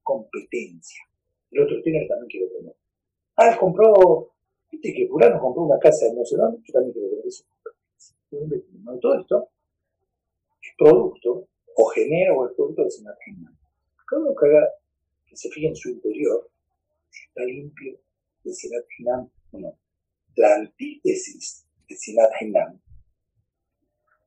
[0.02, 1.02] Competencia.
[1.50, 2.79] El otro tiene también quiere tener.
[3.36, 4.30] Ah, compró
[4.70, 7.44] viste que fulano compró una casa en no dónde, yo también quiero eso.
[8.30, 9.48] Todo esto
[10.62, 13.56] es producto o genera o es producto del Senat Hinam.
[14.06, 14.68] Cada uno que haga,
[15.26, 16.48] que se fije en su interior,
[17.10, 17.98] si está limpio
[18.44, 19.78] del Senat Hinam o no.
[20.36, 22.80] La antítesis del Senat Hinam,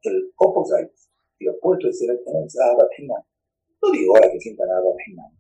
[0.04, 0.94] el opposite,
[1.40, 3.24] el opuesto del Senat Hinam es Ahabat Hinam.
[3.82, 5.32] No digo ahora que sientan Ahabat Hinam,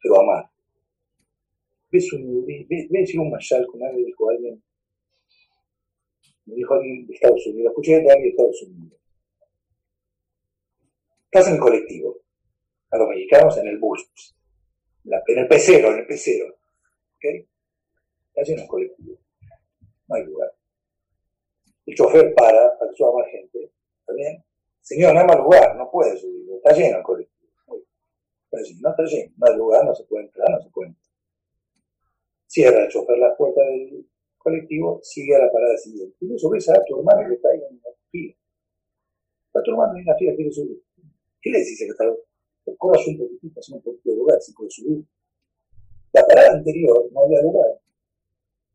[0.00, 0.50] pero amar.
[1.90, 4.62] Ves un, ves, ves un mashal con alguien, dijo alguien,
[6.46, 8.96] me dijo alguien de Estados Unidos, escuché de alguien de Estados Unidos
[11.36, 12.16] Estás en el colectivo.
[12.90, 14.08] A los mexicanos en el bus.
[15.04, 16.46] En el pecero, en el pecero.
[16.46, 17.46] ¿Ok?
[18.28, 19.18] Estás en el colectivo.
[20.08, 20.54] No hay lugar.
[21.84, 23.70] El chofer para, para que suba más gente.
[24.00, 24.42] ¿Está bien?
[24.80, 26.54] Señor, no hay más lugar, no puede subir.
[26.54, 27.52] Está lleno el colectivo.
[28.44, 29.32] Está lleno, no está lleno.
[29.36, 31.05] No hay lugar, no se puede entrar, no se puede entrar.
[32.56, 36.16] Cierra el chofer la puerta del colectivo, sigue a la parada siguiente.
[36.22, 38.34] Incluso ves a tu hermano que está ahí en la fila.
[39.48, 40.82] Está tu hermano en la fila, quiere subir.
[41.42, 42.16] ¿Qué le decís, secretario?
[42.78, 45.04] Corras un poquitito, hacer un poquito de lugar, si puede subir.
[46.14, 47.78] La parada anterior no había lugar.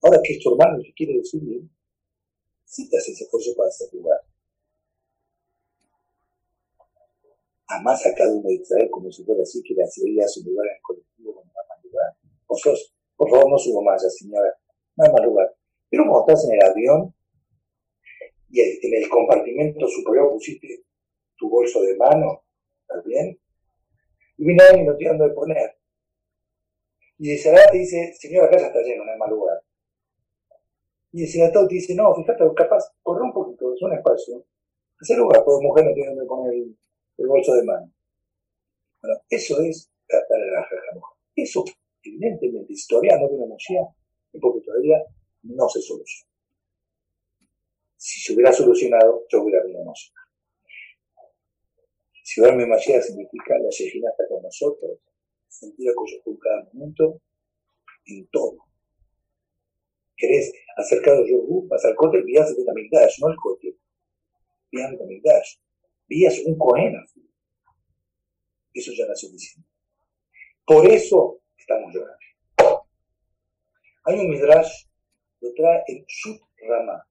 [0.04, 1.64] Ahora que es tu hermano que quiere subir,
[2.64, 4.20] sí te haces esfuerzo para hacer lugar.
[7.66, 10.68] Jamás a cada uno de Israel como si fuera así, que le hacía su lugar
[10.68, 12.16] en el colectivo cuando no más lugar.
[12.46, 12.78] Favor,
[13.22, 14.52] por favor, no subo más, señora.
[14.96, 15.56] No hay más lugar.
[15.92, 17.14] Pero cuando estás en el avión
[18.50, 20.86] y en el compartimento superior pusiste
[21.38, 22.44] tu bolso de mano,
[22.82, 23.40] ¿Está bien?
[24.38, 25.78] Y viene alguien no tiene de poner.
[27.20, 29.62] Y el te dice, señora, acá ya está lleno, no hay más lugar.
[31.12, 34.44] Y el senador te dice, no, fíjate, capaz, corre un poquito, es un espacio.
[35.00, 37.92] Ese lugar, porque mujer no tiene donde poner el, bolso de mano.
[39.00, 40.62] Bueno, eso es tratar de la
[40.96, 41.18] mujer.
[41.36, 41.64] Eso,
[42.04, 43.86] evidentemente, si todavía no tiene emoción,
[44.40, 44.98] porque todavía
[45.44, 46.32] no se soluciona.
[47.98, 50.16] Si se hubiera solucionado, yo hubiera venido emoción.
[52.24, 55.00] Si mi Mashiach significa la Shejina está con nosotros,
[55.50, 57.22] sentido que cada momento,
[58.06, 58.58] en todo.
[60.16, 61.68] ¿Querés acercar a Yogu?
[61.68, 63.76] Vas al cote, vías el Betamigdash, no el cote.
[64.72, 65.58] Vías el Betamigdash.
[66.08, 66.96] Vías un Cohen.
[68.74, 69.70] Eso ya no es suficiente.
[70.66, 72.86] Por eso estamos llorando.
[74.04, 74.86] Hay un Midrash,
[75.42, 77.08] lo trae en Shut Rama.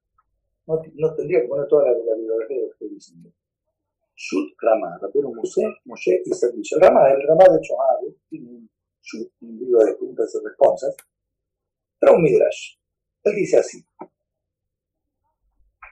[0.67, 3.33] No, no, tendría que poner toda la, la bibliografía de lo que estoy diciendo.
[4.17, 5.01] Shut Rama,
[5.35, 6.77] Moshe, Moshe y Servicio.
[6.77, 8.71] El Rama, el Rama de Chohabe, tiene un,
[9.41, 10.97] libro de preguntas y respuestas,
[11.99, 12.77] trae un Midrash.
[13.25, 13.83] Él dice así: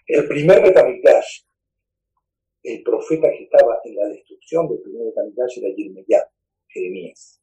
[0.07, 1.42] El primer Betamigdash,
[2.64, 5.75] el profeta que estaba en la destrucción del primer Betamigdash era
[6.68, 7.38] Jeremías.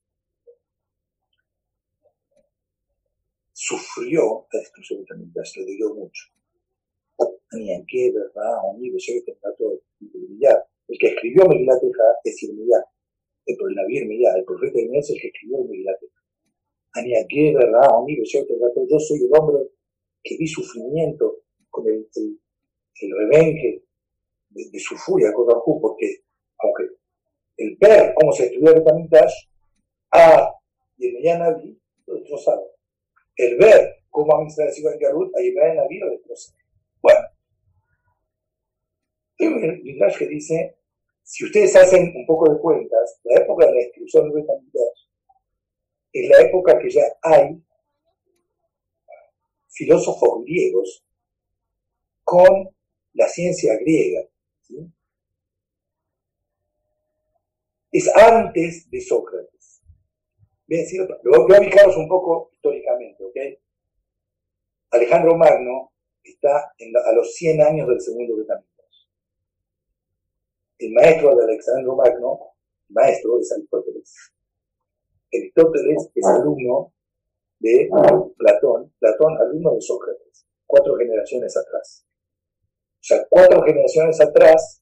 [3.67, 6.23] Sufrió la destrucción del Betamigdash, le dolió mucho.
[7.53, 11.81] Ni en qué, verdad, que todo de brillar el que escribió Megilat
[12.23, 12.85] es Irmiyah.
[13.47, 15.97] El, Naví Irmiyah, el profeta Inés es el que escribió Megilat
[16.93, 17.89] Aniaqué, ¿verdad?
[17.97, 19.67] Amigo, yo, yo soy el hombre
[20.23, 22.39] que vi sufrimiento con el, el,
[23.01, 23.81] el
[24.49, 26.21] de, su furia con Hu, porque
[26.59, 26.83] aunque
[27.57, 29.33] el ver cómo se estudió el Betamitash,
[30.11, 30.53] a
[30.97, 32.74] y el Naví lo destrozaron.
[33.35, 36.61] El ver cómo a Israel sido en Garut, a Yemen Naví lo destrozaron.
[37.01, 37.19] Bueno,
[39.39, 40.77] hay un Midrash que dice,
[41.23, 45.05] si ustedes hacen un poco de cuentas, la época de la destrucción de Betamigdash
[46.13, 47.61] es la época que ya hay
[49.67, 51.03] filósofos griegos
[52.23, 52.69] con
[53.13, 54.21] la ciencia griega.
[57.91, 59.54] Es antes de Sócrates.
[60.67, 60.97] ¿Sí?
[61.23, 63.37] Lo voy a un poco históricamente, ¿ok?
[64.91, 65.91] Alejandro Magno
[66.23, 68.75] está a los 100 años del segundo Betamigdash
[70.79, 72.39] el maestro de Alexandro Magno,
[72.89, 74.33] maestro es Aristóteles.
[75.33, 76.93] Aristóteles es alumno
[77.59, 77.89] de
[78.37, 82.05] Platón, Platón alumno de Sócrates, cuatro generaciones atrás.
[82.95, 84.81] O sea, cuatro generaciones atrás,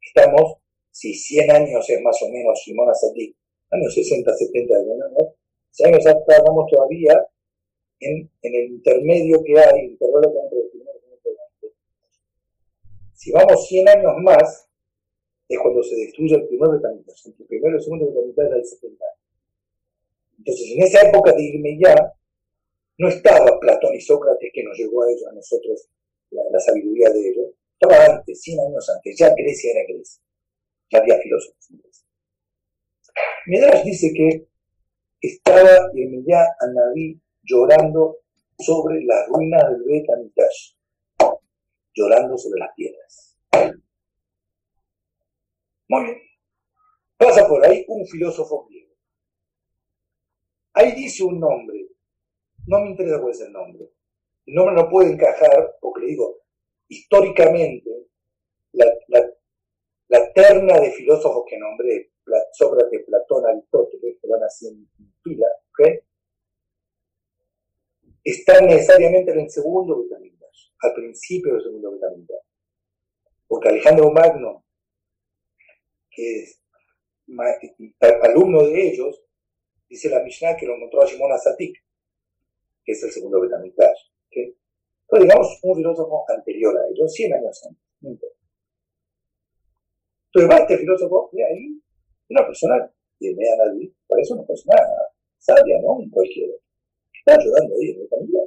[0.00, 0.58] estamos,
[0.90, 3.36] si 100 años es más o menos Simón Azadik,
[3.70, 4.74] años 60, 70,
[5.10, 5.34] ¿no?
[5.70, 7.26] 100 años atrás estamos todavía
[8.00, 11.76] en, en, el intermedio que hay, el intervalo entre el primero y el segundo.
[13.14, 14.68] Si vamos 100 años más,
[15.48, 17.26] es cuando se destruye el primer Betamigdash.
[17.26, 19.04] El primero y el segundo Betamigdash era el 70
[20.38, 21.94] Entonces, en esa época de irme ya,
[22.98, 25.88] no estaba Platón y Sócrates que nos llegó a ellos, a nosotros,
[26.30, 27.46] la, sabiduría de ellos.
[27.78, 29.18] Estaba antes, 100 años antes.
[29.18, 30.22] Ya Grecia era Grecia.
[30.90, 31.68] Ya había filósofos.
[33.46, 34.48] Midrash dice que
[35.20, 36.44] estaba Irmeyá
[36.74, 38.18] Naví llorando
[38.58, 40.06] sobre la ruina del Bet
[41.94, 43.38] llorando sobre las piedras.
[45.88, 46.18] Muy bien.
[47.16, 48.94] Pasa por ahí un filósofo griego.
[50.74, 51.88] Ahí dice un nombre.
[52.66, 53.88] No me interesa cuál es el nombre.
[54.46, 56.36] El nombre no puede encajar, porque le digo,
[56.88, 57.90] históricamente,
[58.72, 58.86] la,
[60.08, 62.12] la, terna de filósofos que nombré,
[62.52, 64.88] Sócrates, Platón, Aristóteles, que van haciendo
[65.22, 66.04] pila, ¿ok?
[68.24, 72.44] Están necesariamente en el segundo Betamigdash, al principio del segundo Betamigdash.
[73.46, 74.64] Porque Alejandro Magno,
[76.10, 76.60] que es
[78.22, 79.22] alumno de ellos,
[79.88, 81.76] dice la Mishnah que lo encontró a Shimon Azatik,
[82.84, 84.10] que es el segundo Betamigdash.
[84.26, 84.56] ¿okay?
[85.02, 87.68] Entonces, digamos, un filósofo anterior a ellos, 100 años
[88.02, 88.32] antes.
[90.26, 91.82] Entonces va este filósofo de ahí,
[92.28, 94.76] una persona que me da nadie, parece una persona
[95.38, 95.94] sabia, ¿no?
[95.94, 96.54] Un cualquiera.
[97.14, 98.42] Está ayudando ahí en el familia.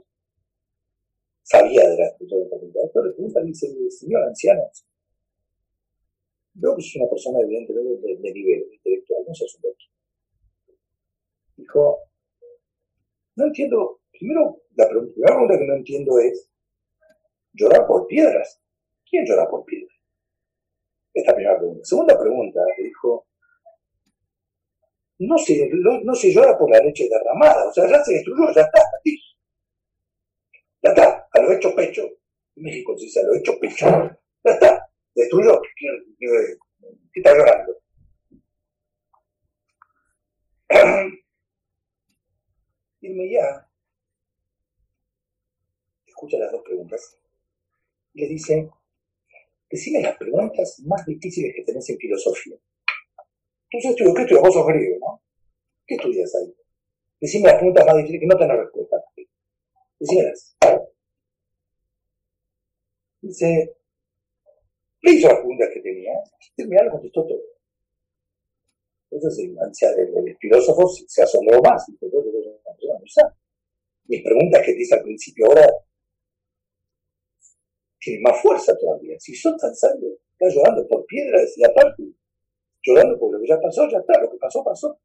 [1.44, 2.82] Sabía de la escritura de familia.
[2.94, 4.70] Pero le pregunta, dice, señor anciano,
[6.54, 9.60] veo que es una persona evidentemente de, nivel intelectual, no sé su
[11.56, 11.98] Dijo,
[13.36, 16.50] no entiendo, primero, la, la primera pregunta que no entiendo es,
[17.54, 18.62] llorar por piedras.
[19.10, 19.96] ¿Quién llora por piedras?
[21.14, 21.84] Esta primera pregunta.
[21.84, 23.28] Segunda pregunta, dijo,
[25.20, 25.70] no se,
[26.04, 28.82] no, se llora por la leche derramada, o sea, ya se destruyó, ya está.
[30.82, 32.10] Ya está, a lo hecho pecho.
[32.56, 33.86] México se dice a lo hecho pecho.
[34.44, 35.62] Ya está, destruyó.
[35.78, 36.58] ¿Qué,
[37.16, 37.74] está llorando?
[43.02, 43.68] Irme ya.
[46.08, 47.18] Escucha las dos preguntas.
[48.14, 48.70] Y le dice,
[49.70, 52.56] decime las preguntas más difíciles que tenés en filosofía.
[53.72, 54.44] Entonces estudio, ¿qué estudias?
[54.44, 55.22] Vos sos griego, ¿no?
[55.86, 56.56] ¿Qué estudias ahí?
[57.22, 59.04] Decime las preguntas más difíciles que no tenés respuesta.
[60.00, 60.58] Decímelas.
[63.22, 63.76] Dice,
[65.02, 66.14] ¿qué hizo las preguntas que tenía?
[66.58, 67.42] Y mirá, le contestó todo.
[69.12, 71.86] Entonces el, el, el filósofo se asombró más.
[71.88, 73.22] Dice,
[74.06, 75.68] Mis preguntas que te hice al principio ahora
[78.00, 79.20] tienen más fuerza todavía.
[79.20, 82.19] Si son tan sabios, estás llorando por piedras y aparte
[82.84, 85.00] llorando por lo que ya pasó, ya está, lo que pasó, pasó.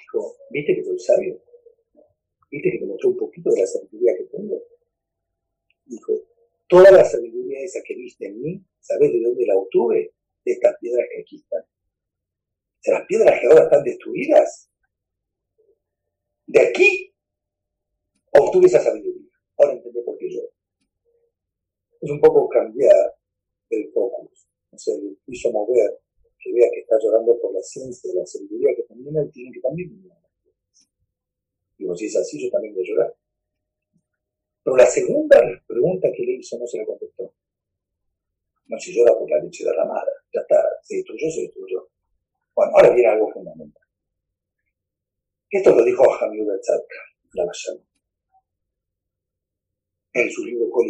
[0.00, 1.42] Dijo, ¿viste que soy sabio?
[2.50, 4.62] ¿Viste que te mostró un poquito de la sabiduría que tengo?
[5.84, 6.12] Dijo,
[6.68, 10.14] toda la sabiduría esa que viste en mí, ¿sabes de dónde la obtuve?
[10.44, 11.64] De estas piedras que aquí están.
[12.84, 14.70] De las piedras que ahora están destruidas.
[16.46, 17.12] De aquí
[18.30, 19.30] obtuve esa sabiduría.
[19.58, 20.42] Ahora entendé por qué yo.
[22.00, 23.16] Es un poco cambiar
[23.70, 24.46] el focus.
[24.70, 24.94] O sea,
[25.52, 25.98] mover
[26.46, 29.60] que vea que está llorando por la ciencia, la sabiduría que también él tiene que
[29.60, 30.18] también mirar
[31.76, 33.16] Digo, si es así, yo también voy a llorar.
[34.62, 37.34] Pero la segunda pregunta que le hizo no se la contestó.
[38.66, 40.10] No se llora por la leche derramada.
[40.32, 41.88] Ya está, se destruyó, se destruyó.
[42.54, 43.82] Bueno, ahora viene algo fundamental.
[45.50, 46.96] Esto lo dijo Hamid Tzadka,
[47.34, 47.86] la Bayana.
[50.14, 50.86] En su libro Kol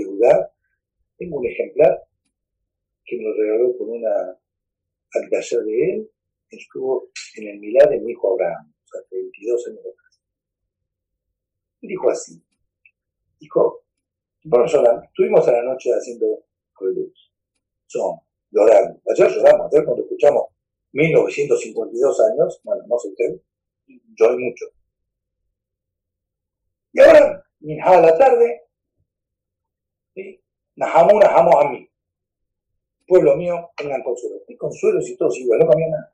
[1.18, 2.06] tengo un ejemplar
[3.04, 4.38] que me lo regaló con una
[5.16, 6.10] al taller de él,
[6.50, 10.20] estuvo en el Milán de mi hijo Abraham, o sea, 22 años atrás.
[11.80, 12.42] Y dijo así,
[13.40, 13.84] dijo,
[14.44, 16.44] bueno, estuvimos a la noche haciendo
[16.80, 17.32] luz,
[17.86, 18.18] son,
[18.50, 19.00] llorando.
[19.10, 20.44] Ayer lloramos, ayer cuando escuchamos
[20.92, 23.40] 1952 años, bueno, no sé usted,
[24.14, 24.66] lloré mucho.
[26.92, 27.44] Y ahora,
[27.84, 28.62] a la tarde,
[30.14, 30.40] ¿sí?
[30.76, 31.85] Najamo, najamo a mí
[33.06, 34.42] pueblo mío, tengan consuelo.
[34.46, 35.60] ¿Qué consuelo si todos igual?
[35.60, 36.12] No cambia nada.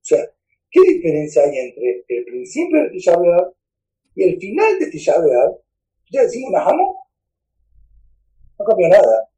[0.00, 0.24] O sea,
[0.70, 3.12] ¿qué diferencia hay entre el principio de Tisha
[4.14, 5.14] y el final de Tisha
[6.10, 7.06] Ya decimos Nahamo.
[8.58, 9.28] No cambia nada.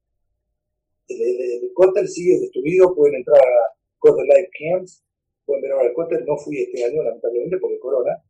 [1.08, 5.04] El, el, el sigue destruido, pueden entrar a Kotel Live Camps,
[5.44, 6.24] pueden ver ahora el Kotel.
[6.24, 8.22] No fui este año, lamentablemente, por el corona,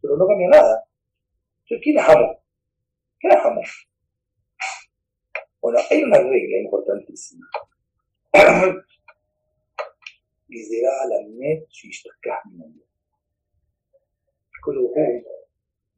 [0.00, 0.84] pero no cambia nada.
[1.64, 2.38] Entonces, ¿qué Nahamo?
[3.18, 3.62] ¿Qué Nahamo?
[5.64, 7.48] Bueno, hay una regla importantísima.
[10.48, 11.66] Lidera la net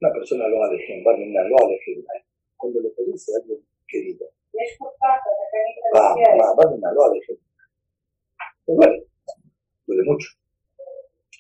[0.01, 1.81] una persona lo ha de una lo ha de
[2.57, 3.59] cuando le pedís a alguien
[3.89, 4.31] querido.
[5.93, 7.41] Va, va, va, una lo ha de Pues
[8.67, 9.03] bueno,
[9.85, 10.29] duele mucho.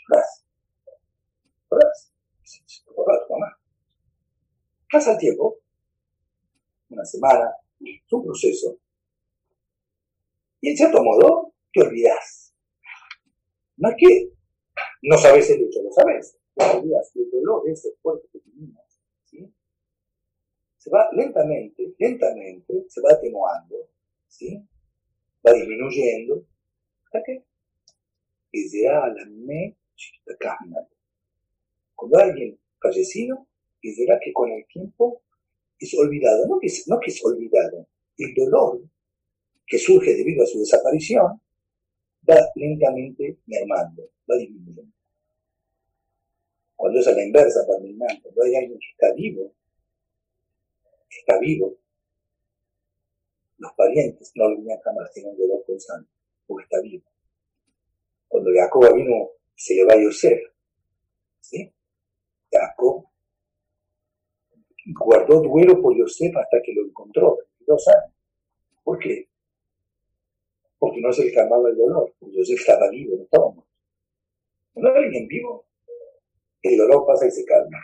[0.08, 0.44] Gracias.
[1.70, 2.12] Gracias.
[3.30, 3.56] mamá.
[4.90, 5.60] Pasa el tiempo,
[6.90, 8.78] una semana, es un proceso.
[10.60, 12.54] Y en cierto modo, te olvidas.
[13.76, 14.32] No es que
[15.02, 16.38] no sabes el hecho, lo sabes.
[16.54, 18.98] Te olvidas del dolor ese fuerte que tenías.
[19.24, 19.52] ¿sí?
[20.86, 23.74] se va lentamente, lentamente, se va atenuando,
[24.28, 24.64] ¿sí?
[25.44, 26.44] va disminuyendo,
[27.04, 27.44] ¿hasta qué?
[28.52, 29.76] Y será la me
[31.96, 33.48] Cuando alguien fallecido,
[33.80, 35.22] y será que con el tiempo
[35.78, 37.86] es olvidado, no que es, no que olvidado,
[38.18, 38.82] el dolor
[39.66, 41.40] que surge debido a su desaparición
[42.28, 44.92] va lentamente mermando, va disminuyendo.
[46.74, 49.52] Cuando es a la inversa, terminando, cuando hay alguien que está vivo,
[51.08, 51.78] está vivo,
[53.58, 56.10] los parientes no venían jamás, tienen dolor constante,
[56.46, 57.04] porque está vivo.
[58.28, 60.38] Cuando Jacob vino, se le va a Yosef,
[61.40, 61.72] ¿sí?
[62.50, 63.06] Jacob
[64.94, 68.14] guardó duelo por Yosef hasta que lo encontró, 22 años.
[68.82, 69.28] ¿Por qué?
[70.78, 73.70] Porque no se le calmaba el dolor, porque Yosef estaba vivo, no estaba muerto.
[74.72, 75.66] Cuando hay alguien vivo,
[76.62, 77.78] el dolor pasa y se calma.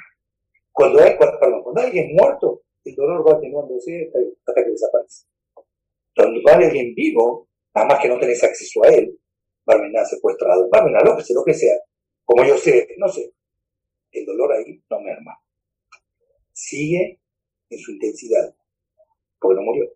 [0.70, 4.10] Cuando hay, perdón, cuando hay alguien muerto, el dolor va atenuándose
[4.44, 5.26] hasta, que desaparece.
[6.14, 9.18] Cuando hay alguien vivo, nada más que no tenés acceso a él,
[9.64, 11.74] Barmena secuestrado, Barmena lo que sea, lo que sea,
[12.24, 13.32] como yo sé, no sé,
[14.10, 15.41] el dolor ahí no merma.
[16.64, 17.20] Sigue
[17.70, 18.54] en su intensidad,
[19.40, 19.92] porque no murió.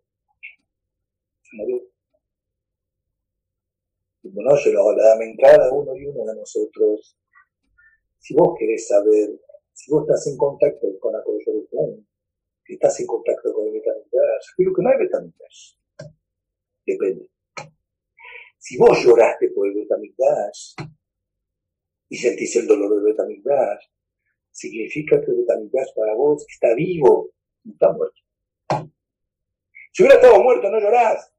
[1.43, 1.81] Se murió.
[4.25, 7.17] No, yo lo la en cada uno y uno de nosotros.
[8.19, 9.41] Si vos querés saber,
[9.75, 11.45] si vos estás en contacto con la Kodesh
[12.65, 15.77] si estás en contacto con el Betamigdash, creo que no hay Betamigdash.
[16.85, 17.31] Depende.
[18.59, 20.75] Si vos lloraste por el Betamigdash
[22.09, 23.87] y sentís el dolor del Betamigdash,
[24.57, 27.31] significa que el Betamigdash para vos está vivo,
[27.65, 28.21] no está muerto.
[29.93, 31.33] Si hubiera estado muerto, no llorás.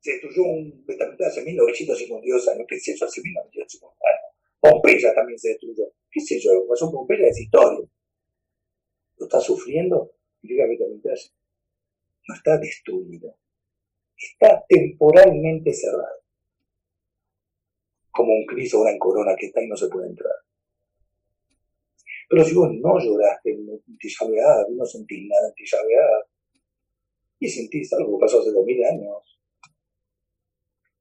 [0.00, 3.04] Se destruyó un Betamigdash en 1952 años, ¿qué es eso?
[3.04, 4.34] Hace 1950 años.
[4.60, 5.84] Pompeya también se destruyó.
[6.10, 6.66] ¿Qué sé yo?
[6.66, 7.86] Pasó Pompeya es historia.
[9.18, 10.12] ¿Lo está sufriendo?
[10.40, 11.10] Significa que
[12.28, 13.36] no está destruido.
[14.16, 16.22] Está temporalmente cerrado.
[18.10, 20.45] Como un criso o una corona que está y no se puede entrar.
[22.28, 26.24] Pero si vos no lloraste en Tishabead, no sentís nada Tishabead,
[27.38, 29.38] y sentís algo que pasó hace dos mil años,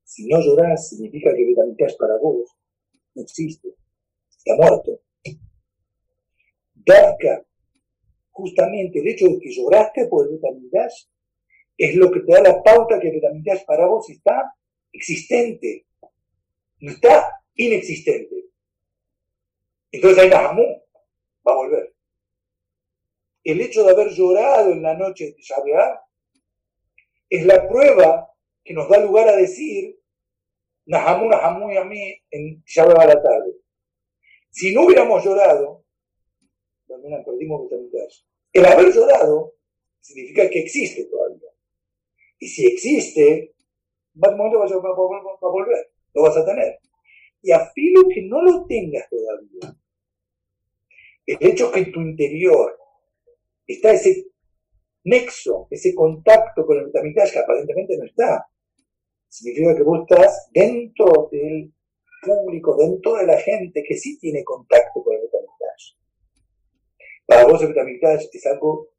[0.04, 2.50] si no llorás, significa que es para vos.
[3.16, 3.70] No existe,
[4.30, 5.02] está muerto.
[6.74, 7.44] Darka,
[8.30, 11.06] justamente el hecho de que lloraste por el Betamigdash
[11.78, 14.54] es lo que te da la pauta que Betamigdash para vos está
[14.94, 15.88] existente,
[16.82, 18.36] no está inexistente.
[19.92, 20.85] Entonces ahí Nahamú
[21.48, 21.94] va a volver.
[23.44, 26.02] El hecho de haber llorado en la noche de Shabeah
[27.30, 28.32] es la prueba
[28.64, 30.00] que nos da lugar a decir
[30.86, 33.56] Nahamu, Nahamu y a mí en Shabeah a la tarde.
[34.50, 35.84] Si no hubiéramos llorado,
[36.88, 37.70] también perdimos
[38.54, 39.54] El haber llorado
[40.00, 41.50] significa que existe todavía.
[42.40, 43.56] Y si existe,
[44.24, 46.80] va a, va a volver, lo vas a tener.
[47.42, 49.78] Y a filo que no lo tengas todavía,
[51.26, 52.78] el hecho que en tu interior
[53.66, 54.28] está ese
[55.04, 58.48] nexo, ese contacto con el vitaminas que aparentemente no está,
[59.28, 61.74] significa que vos estás dentro del
[62.22, 65.98] público, dentro de la gente que sí tiene contacto con el vitaminas.
[67.26, 68.90] Para vos el vitaminas es algo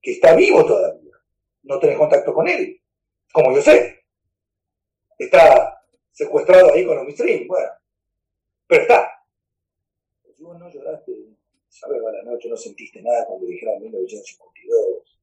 [0.00, 1.12] que está vivo todavía.
[1.62, 2.80] No tenés contacto con él,
[3.32, 4.00] como yo sé.
[5.18, 7.70] Está secuestrado ahí con los mistrim, bueno.
[8.66, 9.21] Pero está
[10.58, 11.12] no lloraste,
[11.82, 15.18] a la noche no sentiste nada cuando dijeron 1952.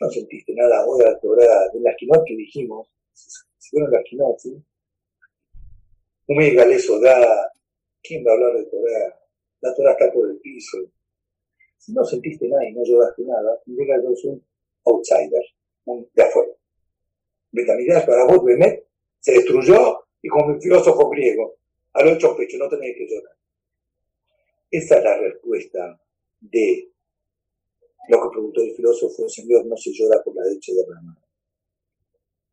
[0.00, 4.00] No sentiste nada hoy a la Torah, de la esquinot que dijimos, si fueron la
[4.00, 4.62] esquinot, ¿sí?
[6.26, 7.52] Galé da,
[8.02, 9.20] ¿quién va a hablar de Torah?
[9.60, 10.78] La Torah está por el piso.
[11.76, 14.44] Si no sentiste nada y no lloraste nada, que sos un
[14.86, 15.44] outsider,
[15.84, 16.52] un de afuera.
[17.52, 18.86] Betamidad para vos, Bemet,
[19.20, 21.56] se destruyó y como un filósofo griego,
[21.92, 23.36] al ocho pecho, no tenés que llorar.
[24.74, 26.00] Esa es la respuesta
[26.40, 26.90] de
[28.08, 31.24] lo que preguntó el filósofo, Señor, no se llora por la leche derramada.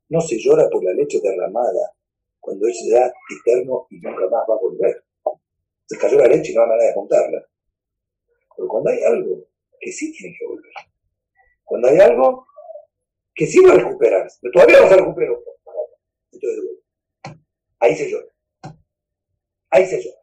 [0.10, 1.96] No se llora por la leche derramada
[2.40, 5.04] cuando es ya eterno y nunca más va a volver.
[5.88, 7.50] Se cayó la leche y no hay manera de juntarla.
[8.56, 9.48] Pero cuando hay algo
[9.80, 10.74] que sí tiene que volver,
[11.64, 12.46] cuando hay algo
[13.34, 15.44] que sí va a recuperarse, pero todavía no se recuperó,
[16.32, 16.84] entonces
[17.80, 18.28] ahí se llora.
[19.72, 20.21] Ahí se llora.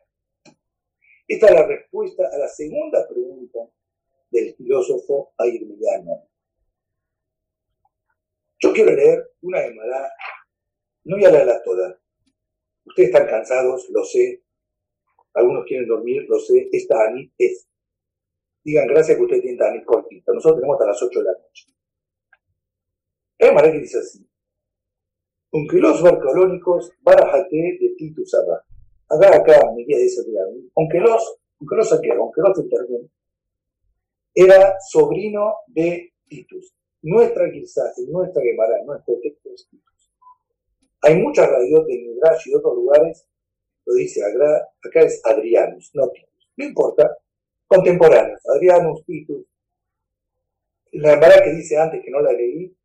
[1.29, 3.59] Esta es la respuesta a la segunda pregunta
[4.31, 6.27] del filósofo Ayurvedano.
[8.61, 10.11] Yo quiero leer una Gemara,
[11.05, 12.01] no voy a leerla toda.
[12.85, 14.43] Ustedes están cansados, lo sé.
[15.35, 16.69] Algunos quieren dormir, lo sé.
[16.73, 17.69] Esta Anit es.
[18.65, 20.33] Digan gracias que ustedes tienen Tanit cortita.
[20.33, 21.67] Nosotros tenemos hasta las 8 de la noche.
[23.39, 24.27] Hay una que dice así.
[25.53, 28.35] Aunque los barcolónicos, barajate de Titus.
[29.11, 30.21] Acá, acá, mi guía dice,
[30.77, 33.11] aunque los, aunque los saquearon, aunque los intervienen,
[34.35, 36.75] era sobrino de Titus.
[37.03, 40.13] Nuestra quizás, nuestra Gemara, nuestro texto es Titus.
[41.03, 43.27] Hay muchas radios de Midrash y otros lugares,
[43.87, 46.51] lo dice acá, acá es Adrianus, no Titus.
[46.57, 47.19] No importa,
[47.67, 49.47] contemporáneos, Adrianus, Titus.
[50.93, 52.77] La Gemara que dice antes, que no la leí,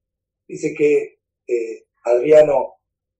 [0.47, 2.75] dice que eh, Adriano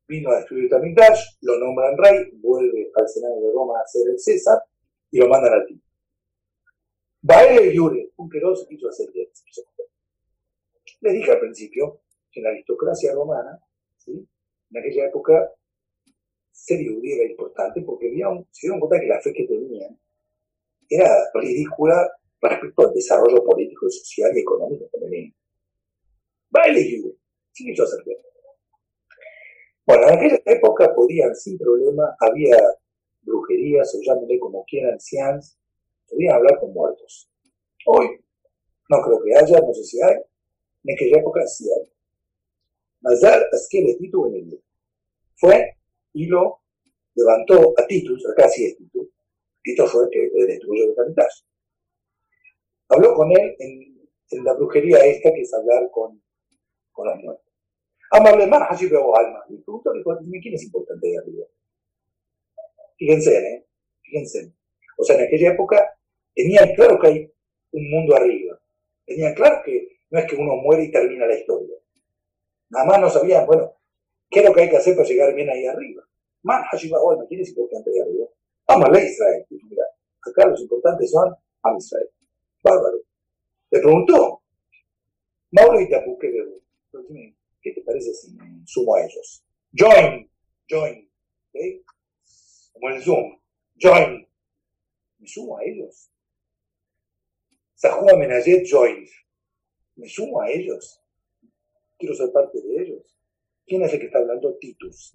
[0.08, 4.20] vino a destruir Tamitash, lo nombran rey, vuelve al Senado de Roma a ser el
[4.20, 4.62] César
[5.12, 5.82] y lo mandan a ti.
[7.22, 9.08] Baele Yure, un queroso quiso hacer
[11.02, 12.02] Les dije al principio
[12.32, 13.60] que en la aristocracia romana,
[13.98, 14.28] ¿sí?
[14.72, 15.54] en aquella época,
[16.52, 18.10] ser judío era importante porque
[18.52, 19.98] se dieron cuenta que la fe que tenían
[20.90, 25.34] era ridícula respecto al desarrollo político, social y económico que tenían.
[26.50, 27.16] Baile Yure,
[27.54, 28.04] ¿qué quiso hacer
[29.86, 32.58] Bueno, en aquella época podían sin problema, había
[33.22, 35.58] brujerías o como quieran, seans,
[36.10, 37.30] podían hablar con muertos.
[37.86, 38.24] Hoy
[38.90, 40.16] no creo que haya, no sé si hay,
[40.84, 41.92] en aquella época sí hay.
[43.02, 44.64] Mazar Askel Titus en el
[45.36, 45.78] fue
[46.14, 46.62] y lo
[47.16, 49.10] levantó a Titus, acá sí es Titus,
[49.62, 51.44] Titus fue el que destruyó el Camitage.
[52.88, 53.94] Habló con él en,
[54.44, 56.22] la brujería esta que es hablar con,
[56.92, 57.43] con los muertos.
[58.70, 59.44] Así veo alma.
[59.50, 59.92] Y preguntó,
[60.42, 61.46] ¿quién es importante ahí arriba?
[62.98, 63.66] Fíjense, ¿eh?
[64.04, 64.54] Fíjense.
[64.98, 65.98] O sea, en aquella época
[66.36, 67.34] tenían claro que hay
[67.72, 68.60] un mundo arriba.
[69.06, 71.76] Tenían claro que no es que uno muere y termina la historia.
[72.70, 73.74] Nada más no sabían, bueno,
[74.30, 76.04] ¿qué es lo que hay que hacer para llegar bien ahí arriba?
[76.44, 78.28] Man, Hashiva, bueno, ¿quién es importante ahí arriba?
[78.68, 79.46] Amarle a Israel.
[79.50, 79.86] mira,
[80.22, 81.34] acá los importantes son
[81.64, 82.10] a Israel.
[82.64, 82.98] Bárbaro.
[83.72, 84.42] Le preguntó,
[85.52, 86.32] Mauro y Tapuque,
[87.64, 89.44] ¿qué te parece si me sumo a ellos?
[89.76, 90.30] Join,
[90.70, 91.10] join,
[91.50, 91.86] ¿ok?
[92.74, 93.40] Como el Zoom,
[93.82, 94.28] join,
[95.18, 96.12] me sumo a ellos.
[97.76, 99.08] Sahua Menayet join,
[99.96, 101.02] me sumo a ellos.
[101.98, 103.18] Quiero ser parte de ellos.
[103.66, 104.58] ¿Quién es el que está hablando?
[104.58, 105.14] Titus.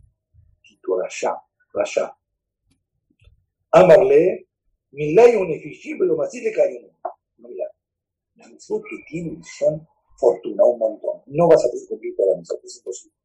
[0.62, 1.36] Titus Rasha.
[1.74, 2.16] Rasha.
[3.70, 4.49] Amarle,
[4.90, 6.88] Milay lo más de Cayuno.
[7.36, 7.66] Mira,
[8.36, 9.86] mitzvot que tienen son
[10.16, 11.18] fortuna, un montón.
[11.31, 13.16] No vas a poder cumplir todas las mitzvot, es imposible.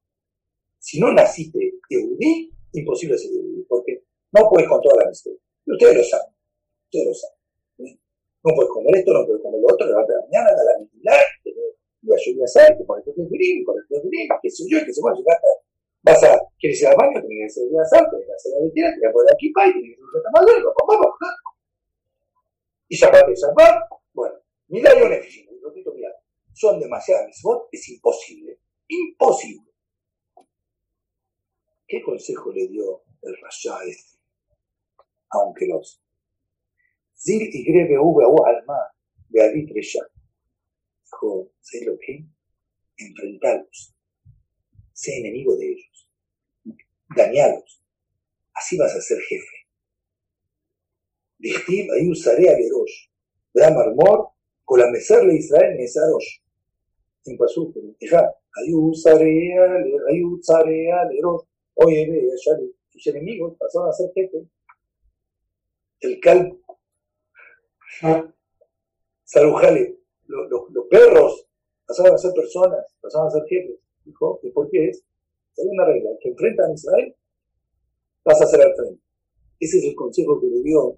[0.80, 5.40] Si no naciste Eudí, imposible ser Eudí, porque no puedes con todas las mitzvot.
[5.66, 6.34] Ustedes lo saben.
[6.86, 7.44] Ustedes lo saben.
[8.44, 11.24] No puedes comer esto, no puedes comer lo otro, levanta la mañana, da la vigilar,
[12.04, 14.64] y ayuda a hacer, que por esto es gris, por esto es gris, qué sé
[14.68, 15.40] yo, que se a llegar
[16.04, 18.60] Vas a, quieres ir al baño, tienes que hacer una sal, tienes que hacer la
[18.60, 21.08] mentira, tienes que poner aquí pa, y tienes que hacer un retamador, lo vamos,
[22.90, 23.80] y zapate y zapar,
[24.14, 24.36] bueno,
[24.68, 25.94] mira yo un repito,
[26.54, 27.42] son demasiadas
[27.72, 29.72] es imposible, imposible.
[31.88, 34.18] ¿Qué consejo le dio el Rasha este?
[35.30, 36.04] Aunque los
[37.16, 38.78] Zir y Grebe Uba Alma
[39.30, 40.02] de Adit Resha.
[41.04, 42.26] Dijo, ¿sabes lo que?
[42.98, 43.96] Enfrentarlos.
[44.92, 46.10] Sé enemigo de ellos.
[47.16, 47.82] Dañalos.
[48.54, 49.68] Así vas a ser jefe.
[51.38, 53.10] Dichtiv ahí usaré a Gerosh.
[53.54, 54.30] De Amarmor,
[54.66, 56.43] con la Israel Mesarosh.
[57.26, 59.58] En Pasuk, deja, ahí usaré
[60.92, 61.46] a Gerosh.
[61.76, 62.58] Oye, ya
[62.92, 64.46] tus enemigos pasaron a ser jefe.
[66.02, 66.60] El calvo
[69.24, 69.98] Sarujale,
[70.28, 71.48] los, los, perros
[71.88, 73.80] pasaban a ser personas, pasaban a ser jefes.
[74.04, 75.04] Dijo, ¿y por qué es?
[75.58, 77.16] Hay una regla, el que enfrenta a Israel
[78.24, 79.02] pasa a ser al frente.
[79.60, 80.98] Ese es el consejo que le dio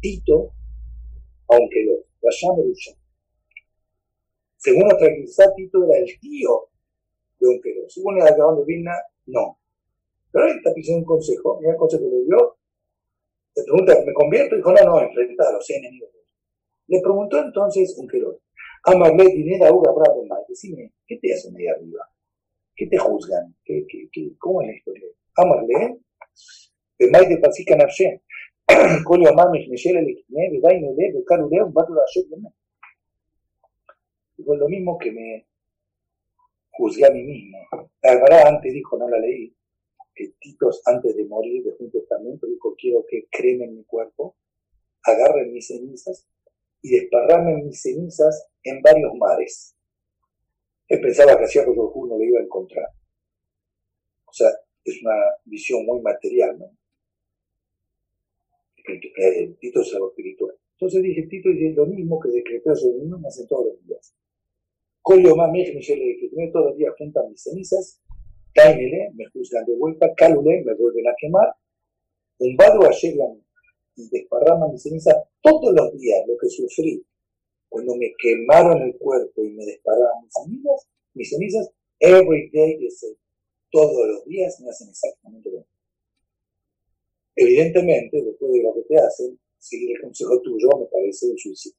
[0.00, 0.52] Tito
[1.48, 2.92] aunque lo Rusha
[4.60, 5.08] según otra
[5.56, 6.68] Tito era el tío
[7.40, 7.88] de un Perón.
[7.88, 8.92] Según el alcalde de Vilna,
[9.26, 9.58] no.
[10.30, 12.56] Pero él está pidiendo un consejo, y el consejo que le dio,
[13.56, 14.54] le pregunta, ¿me convierto?
[14.54, 16.10] Y dijo, no, no, enfrentar a los enemigos.
[16.88, 18.36] Le preguntó entonces un Perón,
[18.84, 22.06] Amarle, Dinera, Uga, Bravo, Mal, decime, ¿qué te hacen ahí arriba?
[22.76, 23.56] ¿Qué te juzgan?
[23.64, 24.32] ¿Qué, qué, qué?
[24.38, 25.06] cómo es la historia?
[25.36, 26.00] Amarle,
[26.98, 28.22] de Mai de Pasica Nafshe,
[29.04, 32.52] Colio Mamesh, Meshele, Lequiné, Vidai, Nele, Becaru, León, Batu, Rashet, León.
[34.40, 35.46] Y con lo mismo que me
[36.70, 37.58] juzgué a mí mismo.
[38.02, 39.54] Alvará antes dijo, no la leí,
[40.14, 44.36] que Titos antes de morir de un testamento dijo, quiero que cremen mi cuerpo,
[45.02, 46.26] agarren mis cenizas
[46.80, 49.76] y desparramen mis cenizas en varios mares.
[50.88, 52.88] Él pensaba que a Cierro no lo iba a encontrar.
[54.24, 54.48] O sea,
[54.82, 56.70] es una visión muy material, ¿no?
[59.60, 60.56] Tito es algo espiritual.
[60.72, 64.14] Entonces dije, Tito es lo mismo que decretó sobre mí, más en todos los días.
[65.10, 68.00] Que días juntan mis cenizas,
[68.54, 71.52] Cainele, me juzgan de vuelta, Calule, me vuelven a quemar,
[72.38, 73.44] un vado llegan
[73.96, 77.04] y desparraman mis cenizas todos los días, lo que sufrí
[77.68, 82.78] cuando me quemaron el cuerpo y me desparraban mis cenizas, mis cenizas, every day,
[83.72, 85.74] todos los días me hacen exactamente lo mismo.
[87.34, 91.78] Evidentemente, después de lo que te hacen, seguir el consejo tuyo me parece un suicidio.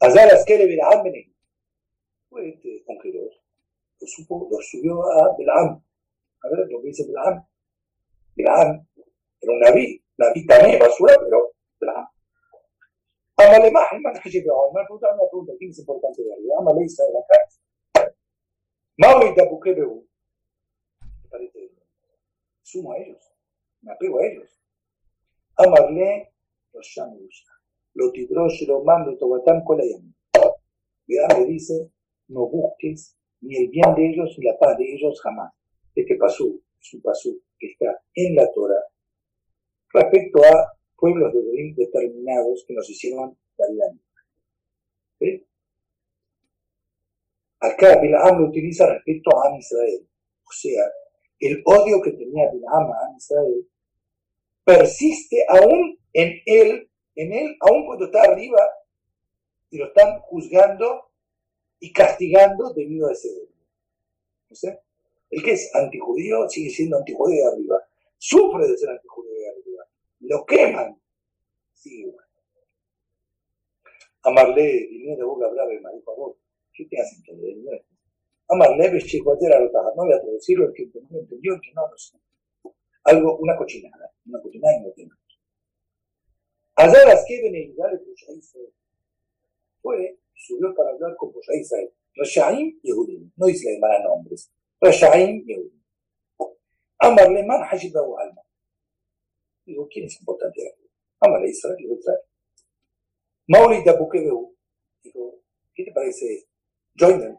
[0.00, 1.04] Azar Askere Bilam
[2.36, 3.22] fue este congeló,
[4.00, 5.82] lo, supo, lo subió a Bilam.
[6.42, 7.46] A ver lo que dice Bilam.
[8.34, 8.86] Bilam
[9.40, 12.06] era un naví, naví también basura, pero Bilam.
[13.38, 16.54] Amale más, el man que me pregunta una pregunta, ¿quién es importante de arriba?
[16.58, 18.12] Amale Isa de la casa.
[18.98, 20.06] Maui Tapukebehu.
[21.22, 21.70] Me parece,
[22.62, 23.22] sumo a ellos,
[23.80, 24.50] me apego a ellos.
[25.56, 26.32] Amarle
[27.94, 30.12] lo tidrosh, lo mando, tobatán, colayam.
[31.06, 31.90] le dice,
[32.28, 35.52] no busques ni el bien de ellos ni la paz de ellos jamás.
[35.94, 38.84] Este pasú es un pasú que está en la Torah
[39.92, 43.84] respecto a pueblos de determinados que nos hicieron la vida
[45.18, 45.46] ¿Sí?
[47.60, 50.06] Acá Bilaam lo utiliza respecto a Israel.
[50.44, 50.82] O sea,
[51.40, 53.66] el odio que tenía Bilaam a Israel
[54.64, 58.60] persiste aún en él en él, aun cuando está arriba,
[59.70, 61.05] y lo están juzgando
[61.80, 63.48] y castigando debido a ese odio.
[64.48, 64.78] ¿No
[65.30, 67.88] El que es antijudío sigue siendo antijudío de arriba.
[68.18, 69.86] Sufre de ser antijudío de arriba.
[70.20, 71.00] Lo queman.
[71.72, 72.24] Sigue igual.
[74.22, 76.36] Amarle, dinero boca brava, a vos.
[76.72, 77.84] ¿Qué te hacen entender?
[78.48, 82.18] Amarle, bechicuatera, no voy a traducirlo, el que no entendió, el que no, no sé.
[83.04, 84.12] Algo, una cochinada.
[84.26, 85.12] Una cochinada tiene.
[86.74, 88.02] Allá las que ven a Israel.
[89.80, 91.92] Fue, subió para hablar con Pusha Israel.
[92.14, 93.32] Rashaim y Yehudim.
[93.36, 94.50] No dice la hermana nombres.
[94.80, 95.82] Rashaim y Yehudim.
[96.98, 98.42] Amarle man hajibahu alma.
[99.64, 100.88] Digo, ¿quién es importante aquí?
[101.20, 102.20] Amarle Israel y Israel.
[103.48, 104.56] Mauli Tapukebehu.
[105.02, 105.40] Digo,
[105.74, 106.46] ¿qué te parece?
[106.98, 107.36] Join them.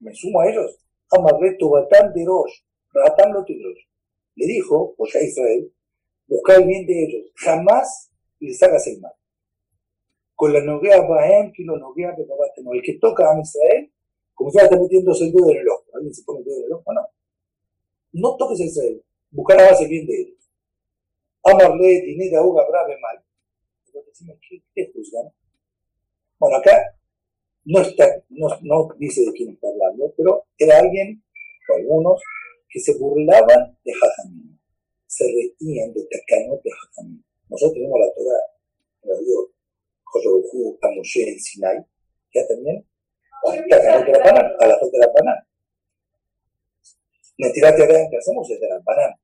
[0.00, 0.78] Me sumo a ellos.
[1.10, 2.62] Amarle Tobatán de Rosh.
[2.92, 3.86] Ratán Lotidrosh.
[4.34, 5.72] Le dijo, Pusha Israel,
[6.26, 7.32] busca el bien de ellos.
[7.36, 8.10] Jamás
[8.40, 9.12] les hagas el mal.
[10.42, 12.16] Con la noguea Bahem, que lo noguea
[12.64, 12.72] no.
[12.72, 13.88] El que toca a Israel,
[14.34, 15.84] como si está metiéndose el dedo en el ojo.
[15.94, 16.92] ¿Alguien se pone el dedo en el ojo?
[16.92, 17.08] No.
[18.14, 19.04] No toques a Israel.
[19.30, 20.50] Buscar a base bien de ellos.
[21.44, 23.22] Amarle, dinero, ahoga, brave, mal.
[24.40, 25.32] ¿qué te juzgan?
[26.40, 26.92] Bueno, acá
[27.64, 31.22] no, está, no, no dice de quién está hablando, pero era alguien,
[31.70, 32.20] o algunos,
[32.68, 34.58] que se burlaban de Jajamín.
[35.06, 37.24] Se reían de Tacano de Jajamín.
[37.48, 38.46] Nosotros tenemos la Torah,
[39.04, 39.51] nos dio
[40.14, 41.78] A Moshe en Sinai,
[42.34, 42.86] ya también,
[43.44, 45.46] la de la a la de la banana.
[47.38, 47.60] Que
[48.10, 49.18] que hacemos es de la banana.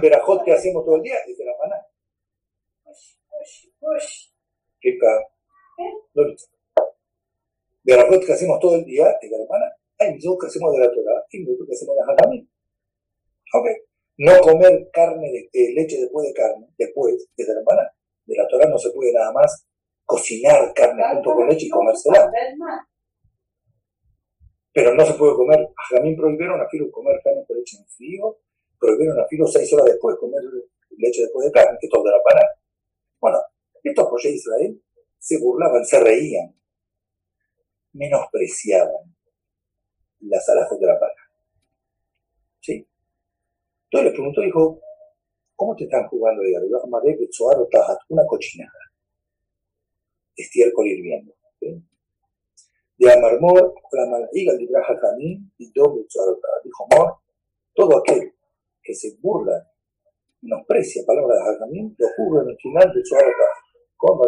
[0.00, 1.86] Verajot que hacemos todo el día es de la banana.
[4.80, 4.98] ¿Qué
[7.84, 9.76] Verajot que hacemos todo el día es de la banana.
[9.98, 12.48] Hay mitzvot que hacemos de la Torah y mitzvot que hacemos de la Hagamim.
[13.52, 13.66] Ok
[14.18, 17.95] no comer carne de, eh, leche después de carne, después, desde la banana.
[18.26, 19.66] De la Torah no se puede nada más
[20.04, 22.30] cocinar carne junto con leche y comérsela.
[24.72, 28.38] Pero no se puede comer, también prohibieron a Filo comer carne con leche en frío,
[28.78, 30.42] prohibieron a Filo seis horas después comer
[30.98, 32.48] leche después de carne, que todo la banana.
[33.20, 33.38] Bueno,
[33.82, 34.82] estos de Israel
[35.18, 36.54] se burlaban, se reían,
[37.92, 39.16] menospreciaban
[40.20, 41.22] las alas de la banana.
[42.60, 42.88] ¿Sí?
[43.84, 44.80] Entonces le preguntó, dijo,
[45.56, 46.80] ¿cómo te están jugando ahí arriba?
[48.08, 48.70] Una cochinada.
[50.36, 51.34] Estiércol hirviendo.
[52.98, 54.68] De Amarmor, la maldiga de
[55.00, 57.16] Tamín y Do Betsuaro Dijo Mor,
[57.74, 58.32] todo aquel
[58.82, 59.70] que se burla,
[60.40, 63.66] menosprecia palabras de Hakamim, lo juzga en el final de Tajat.
[63.96, 64.18] Con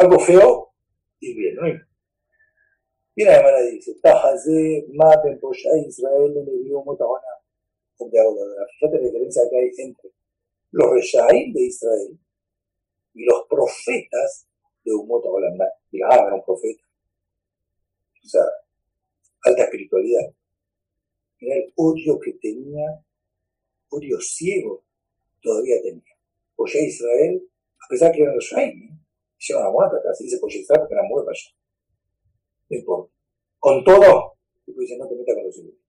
[0.00, 0.72] algo feo,
[1.20, 1.62] hirviendo.
[1.62, 1.68] ¿no?
[3.14, 6.48] Y la dice, Tajaze, Maten, Posha, Israel, en
[8.02, 10.10] el idioma Fíjate la diferencia que hay entre
[10.72, 12.18] los Reshaim de Israel
[13.14, 14.48] y los profetas
[14.84, 15.66] de Umot Olamá.
[15.90, 16.82] Y la era un profeta.
[18.24, 18.42] O sea,
[19.44, 20.32] alta espiritualidad.
[21.38, 23.04] Era el odio que tenía,
[23.90, 24.84] odio ciego,
[25.40, 26.16] todavía tenía.
[26.54, 27.42] Pues Israel,
[27.84, 28.74] a pesar que eran los ¿eh?
[29.38, 31.50] lleva una muerte acá, se dice Poya Israel porque era para allá.
[32.70, 33.12] No importa.
[33.58, 34.34] Con todo,
[34.66, 35.81] dice, no te metas con los civiles.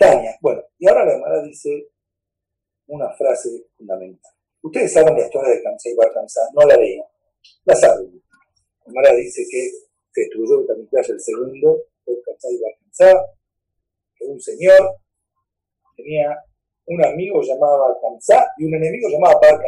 [0.00, 0.34] Tania.
[0.40, 1.90] Bueno, y ahora la hermana dice
[2.86, 4.32] una frase fundamental.
[4.62, 6.10] Ustedes saben la historia de Kamsa y Bar
[6.54, 6.98] no la leí,
[7.64, 8.22] la saben.
[8.86, 9.70] Mara dice que
[10.10, 13.26] se destruyó Betamikdash el segundo por Kamsa y Bar
[14.16, 14.96] que un señor
[15.94, 16.44] tenía
[16.86, 19.60] un amigo llamado Kamsa y un enemigo llamado Bar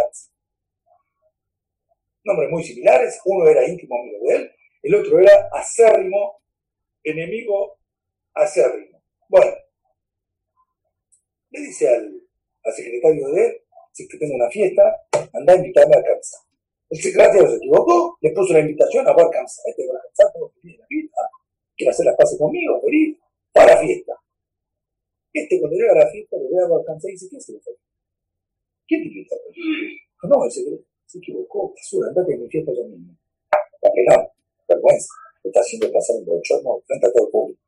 [2.24, 4.51] Nombres muy similares, uno era íntimo amigo de él,
[4.83, 6.41] el otro era acérrimo,
[7.03, 7.76] enemigo
[8.33, 9.03] acérrimo.
[9.28, 9.53] Bueno,
[11.53, 12.11] le dice al,
[12.75, 13.53] secretario de él,
[13.93, 14.83] si que tengo una fiesta,
[15.33, 16.39] anda a invitarme a Kamsa.
[16.89, 19.63] El secretario se equivocó, le puso la invitación a Kamsa.
[19.67, 21.21] Este Bar Kamsa, todo que la fiesta,
[21.77, 23.19] quiere hacer las paces conmigo, feliz,
[23.53, 24.13] para la fiesta.
[25.33, 27.53] Este cuando llega a la fiesta, lo ve a Bar Kamsa y dice, ¿qué se
[27.53, 27.75] le fue?
[28.87, 29.37] ¿Quién te invitó?
[30.25, 33.15] No, el secretario se equivocó, basura, andate en mi fiesta ya mismo.
[33.81, 34.33] ¿Para qué no?
[34.69, 35.13] Vergüenza.
[35.45, 37.61] Está haciendo pasar un bochorno frente a todo el público.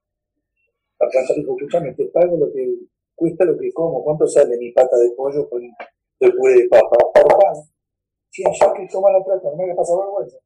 [0.98, 4.72] Bar Kamsa dijo, escúchame, te pago lo que cuesta lo que como, ¿cuánto sale mi
[4.72, 6.96] pata de pollo con el puré de papa?
[7.14, 7.38] Por
[8.30, 10.38] Si allá que toma la plata, no me haga pasar vergüenza.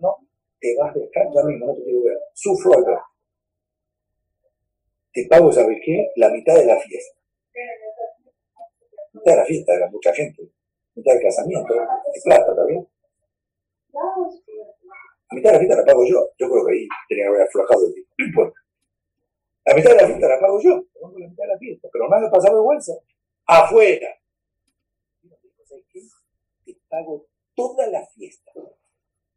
[0.00, 0.16] No,
[0.58, 2.18] te vas de ya mismo, no te quiero ver.
[2.34, 3.04] Sufro acá.
[5.12, 6.10] Te pago, ¿sabes qué?
[6.16, 7.18] La mitad de la fiesta.
[7.54, 10.42] La mitad de la fiesta, era mucha gente.
[10.42, 12.88] La mitad del casamiento, de plata, ¿está bien?
[15.30, 16.28] La mitad de la fiesta la pago yo.
[16.38, 18.08] Yo creo que ahí tenía que haber aflojado el tipo.
[18.18, 18.65] No importa.
[19.66, 22.20] La mitad de la fiesta la pago yo, la mitad de la fiesta, pero no
[22.20, 22.92] me pasa vergüenza.
[23.46, 24.08] Afuera.
[26.64, 28.52] Te pago toda la fiesta.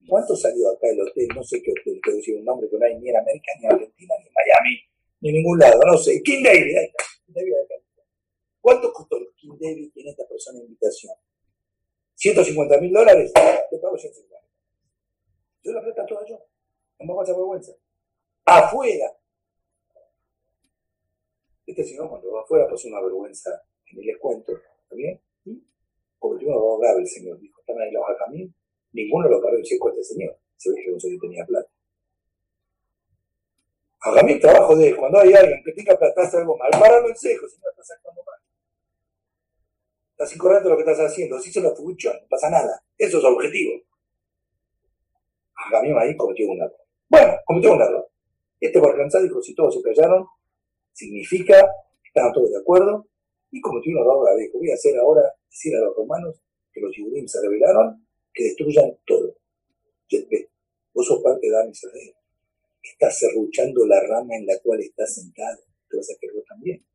[0.07, 1.27] ¿Cuánto salió acá el hotel?
[1.35, 3.65] No sé qué hotel, quiero decir un nombre que no hay ni en América, ni
[3.65, 4.79] en Argentina, ni en Miami,
[5.21, 6.21] ni en ningún lado, no sé.
[6.21, 7.03] King David, ahí está.
[8.61, 11.13] ¿Cuánto costó el King David en esta persona de invitación?
[12.17, 13.33] ¿150 mil dólares?
[13.33, 14.47] Te pago 150.
[15.63, 16.39] Yo la plata toda yo.
[16.99, 17.71] No me pasa vergüenza.
[18.45, 19.18] Afuera.
[21.69, 23.61] Este señor cuando va afuera pasó una vergüenza,
[23.93, 25.21] ni les cuento, ¿está bien?
[25.45, 25.63] Y
[26.17, 28.55] cometió un error grave el señor, dijo, están ahí los ajamín,
[28.91, 31.69] ninguno lo paró en seco a este señor, se ve que sé tenía plata.
[33.99, 37.15] Ajamín, trabajo de él, cuando hay alguien que tenga plata, hace algo mal, páralo en
[37.15, 38.39] seco, señor, estás actuando mal.
[40.13, 43.23] Estás incorrecto lo que estás haciendo, si se lo funciona, no pasa nada, eso es
[43.23, 43.79] objetivo.
[45.53, 46.81] Ajamín ahí cometió un error.
[47.07, 48.09] Bueno, cometió un error.
[48.59, 50.25] Este por dijo, si todos se callaron,
[50.99, 51.55] significa
[52.03, 53.07] que estaban todos de acuerdo
[53.51, 54.51] y cometió un error grave.
[54.53, 56.41] Voy a hacer ahora decir a los romanos
[56.73, 59.37] que los judíos se rebelaron, que destruyan todo.
[60.93, 62.13] Vos sos parte de Israel.
[62.83, 65.59] Estás serruchando la rama en la cual estás sentado.
[65.89, 66.85] Te vas a quedar también.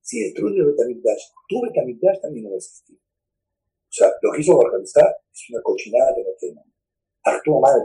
[0.00, 2.96] Si destruyes el Betamikdash, tu Betamikdash también no va a existir.
[2.96, 6.64] O sea, lo que hizo organizar es una cochinada de los temas.
[7.24, 7.80] Actuó mal.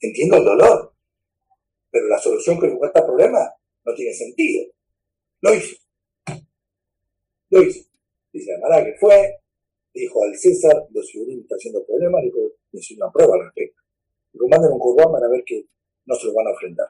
[0.00, 0.92] Entiendo el dolor,
[1.90, 3.56] pero la solución que encuentra el problema
[3.86, 4.66] no tiene sentido.
[5.40, 5.76] Lo hizo.
[7.50, 7.88] Lo hizo.
[8.32, 9.38] Dice Amará que fue,
[9.94, 13.80] dijo al César, los ciudadanos están haciendo problemas, dijo, necesito una prueba al respecto.
[14.32, 15.64] Dijo, manden un corbán para ver que
[16.04, 16.88] no se lo van a ofrendar.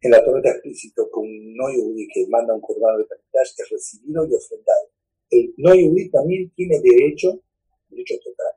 [0.00, 3.68] En la torreta explícito que un no yudí que manda un corbán de Betamitash es
[3.70, 4.88] recibido y ofrendado.
[5.28, 7.42] El no yudí también tiene derecho,
[7.90, 8.52] derecho total,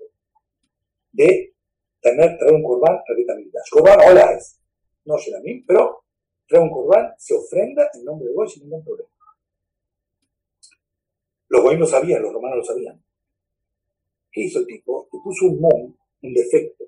[1.12, 1.54] de
[2.00, 3.70] tener, traer un corbán a Betamitash.
[3.72, 4.60] Corbán, hola es.
[5.06, 6.03] No será mí, pero
[6.48, 9.10] trae un corbán, se ofrenda en nombre de Goy sin ningún problema.
[11.50, 13.04] Los Goy no sabían, los romanos lo sabían.
[14.32, 15.08] ¿Qué hizo el tipo?
[15.12, 16.86] Le puso un mon, un defecto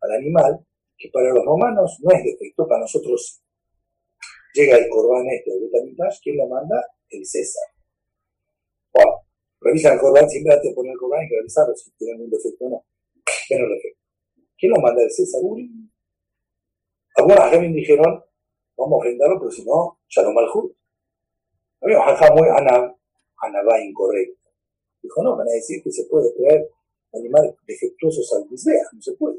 [0.00, 0.64] al animal,
[0.96, 3.44] que para los romanos no es defecto, para nosotros
[4.54, 6.80] Llega el corbán este de Betamitash, ¿quién lo manda?
[7.10, 7.64] El César.
[8.92, 9.26] Bueno,
[9.60, 12.64] revisan el corbán, siempre antes de el corbán hay que revisarlo si tienen un defecto
[12.66, 12.84] o no.
[13.48, 14.00] Tiene defecto.
[14.56, 15.02] ¿Quién lo manda?
[15.02, 15.68] El César Uri.
[17.16, 18.22] Algunas también dijeron,
[18.76, 20.74] vamos a ofrendarlo, pero si no, ya no Malhut.
[21.80, 24.40] Había un muy anabá incorrecto.
[25.02, 26.70] Dijo, no, van a decir que se puede traer
[27.12, 29.38] animales defectuosos al Bisbea, no se puede.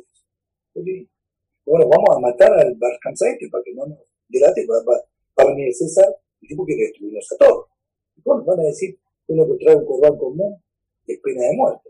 [1.66, 5.02] Bueno, vamos a matar al Barcanzaite para que no nos delate, va, va,
[5.38, 7.68] va, a venir César, el tipo quiere destruirnos a todos.
[8.16, 10.62] Y bueno, van a decir, uno que trae un corbán común
[11.08, 11.90] es pena de muerte.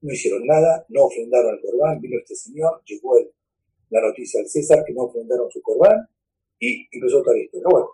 [0.00, 3.32] No hicieron nada, no ofrendaron al corbán, vino este señor, llegó el
[3.94, 6.08] la noticia al César que no ofrendaron su corbán
[6.58, 7.68] y empezó otra historia.
[7.70, 7.88] Bueno,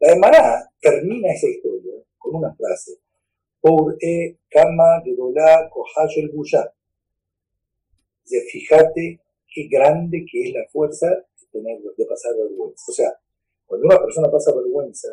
[0.00, 2.98] la de termina esa historia con una frase.
[3.60, 6.72] Por e kama de dolá cojayo el buya.
[8.26, 9.20] De fíjate
[9.54, 11.06] qué grande que es la fuerza
[11.52, 11.60] de,
[11.96, 12.84] de pasar vergüenza.
[12.88, 13.12] O sea,
[13.66, 15.08] cuando una persona pasa vergüenza,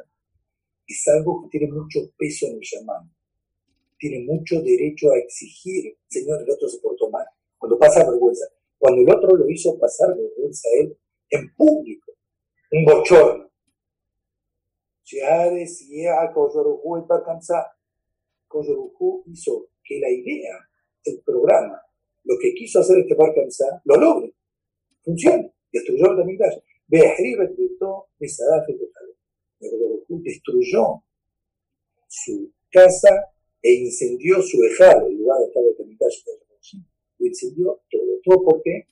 [0.88, 3.06] es algo que tiene mucho peso en el llamado.
[4.00, 7.26] Tiene mucho derecho a exigir, Señor, el otro se portó mal.
[7.58, 8.46] Cuando pasa vergüenza
[8.86, 12.14] cuando el otro lo hizo pasar vergüenza a en público,
[12.72, 13.52] un bochorno.
[18.48, 20.54] Koyorujú hizo que la idea,
[21.04, 21.82] el programa,
[22.26, 23.34] lo que quiso hacer este Bar
[23.86, 24.36] lo logre,
[25.04, 26.58] funcione, destruyó el Tamigdash.
[26.88, 31.04] Behri reclutó Misadaf y destruyó
[32.08, 33.34] su casa
[33.64, 36.24] e incendió su ejado, el lugar donde estaba el Tamigdash,
[37.18, 38.20] lo incendió todo.
[38.24, 38.88] ¿Todo por qué?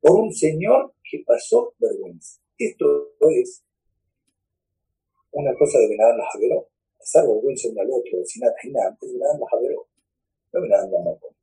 [0.00, 2.40] Por un señor que pasó vergüenza.
[2.58, 3.64] Esto es
[5.32, 6.68] una cosa de Benadán Javeró.
[6.98, 9.86] Pasar vergüenza uno al otro, sin nada, es Benadán Javeró.
[10.52, 11.34] No Benadán Makom.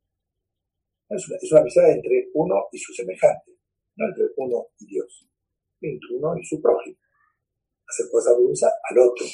[1.10, 3.52] Es una, es una amistad entre uno y su semejante,
[3.96, 5.28] no entre uno y Dios,
[5.82, 6.96] entre uno y su prójimo.
[7.86, 9.26] Hacer pasar vergüenza al otro.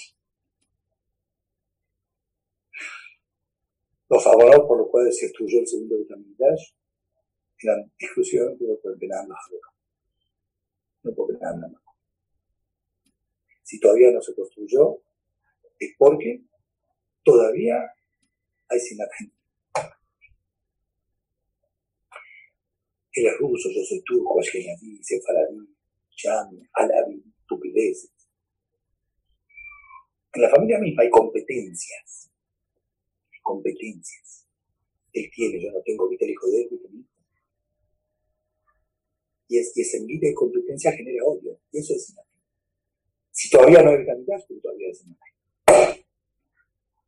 [4.09, 6.73] Los favores por los cuales se destruyó el segundo Vitamidash
[7.61, 9.69] eran exclusivamente por el Benadán Javeró.
[11.03, 11.95] No por Benadán Makom.
[13.63, 15.03] Si todavía no se construyó,
[15.79, 16.43] es porque
[17.23, 17.77] todavía
[18.69, 19.31] hay sinapsis.
[23.13, 25.77] Él es ruso, yo soy turco, ashkenazí, sefaradí,
[26.11, 28.13] chami, alabí, tupideces.
[30.33, 32.31] En la familia misma hay competencias.
[33.49, 34.47] Competencias.
[35.15, 36.69] Él tiene, yo no tengo, hijo de.
[39.49, 41.59] Y, es, y esa envidia y competencia genera odio.
[41.73, 42.43] Y eso es sinapsis.
[43.31, 46.05] Si todavía no hay candidato, pero todavía es hay.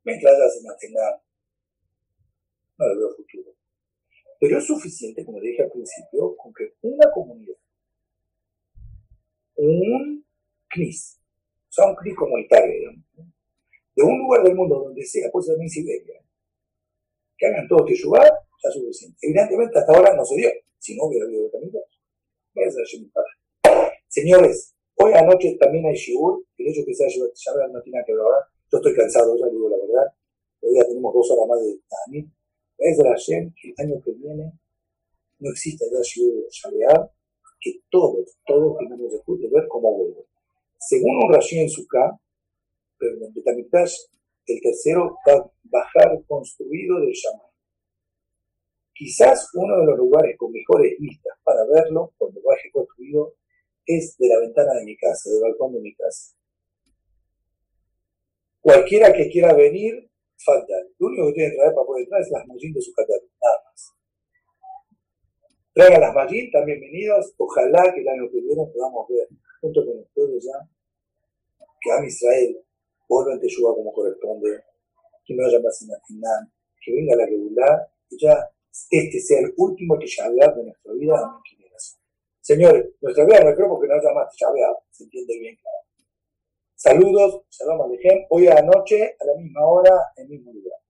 [0.02, 1.22] Mientras haya tenga,
[2.78, 3.54] no le veo futuro.
[4.40, 7.58] Pero es suficiente, como dije al principio, con que una comunidad,
[9.56, 10.24] un
[10.74, 11.20] CNIS,
[11.68, 13.04] o sea, un CNIS comunitario, digamos,
[13.94, 16.19] de un lugar del mundo donde sea, ser en Siberia,
[17.40, 18.30] que hagan todo que ayudar,
[18.62, 19.16] ya es suficiente.
[19.22, 21.98] Evidentemente, hasta ahora no se dio, si no hubiera habido candidatos.
[24.08, 28.12] Señores, Hoy anoche también hay Shiur, el hecho que se haya Shabbat no tiene que
[28.12, 28.22] ver.
[28.70, 30.12] Yo estoy cansado, ya digo la verdad.
[30.60, 32.30] Hoy ya tenemos dos horas más de Tani.
[32.76, 34.52] Es de la Shem el año que viene
[35.38, 37.10] no exista ya Shiur de Shabbat,
[37.62, 40.26] que todos, todos tenemos de ver cómo vuelve.
[40.78, 42.20] Según un Rashi en su K,
[42.98, 43.96] pero en Betamikdash,
[44.52, 45.16] el tercero
[45.64, 47.50] bajar construido del Shaman.
[48.92, 53.34] Quizás uno de los lugares con mejores vistas para verlo cuando baje construido
[53.86, 56.36] es de la ventana de mi casa, del balcón de mi casa.
[58.60, 60.74] Cualquiera que quiera venir, falta.
[60.98, 63.28] Lo único que tiene que traer para poder entrar es las magín de su catálogo,
[63.40, 63.94] nada más.
[65.72, 67.34] Traigan las magín, también bienvenidos.
[67.38, 69.28] Ojalá que el año que viene podamos ver,
[69.62, 70.68] junto con ustedes ya,
[71.80, 72.60] que a Israel
[73.10, 74.62] vuelva en Teshuvah como corresponde,
[75.24, 76.48] que no haya más nada,
[76.80, 78.48] que venga la regular, que ya
[78.90, 81.40] este sea el último que de nuestra vida.
[82.40, 85.76] Señores, nuestra vida no creo porque no haya más chaveado, se entiende bien claro.
[86.74, 90.80] Saludos, saludos Alejem, hoy a la noche, a la misma hora, en el mismo lugar.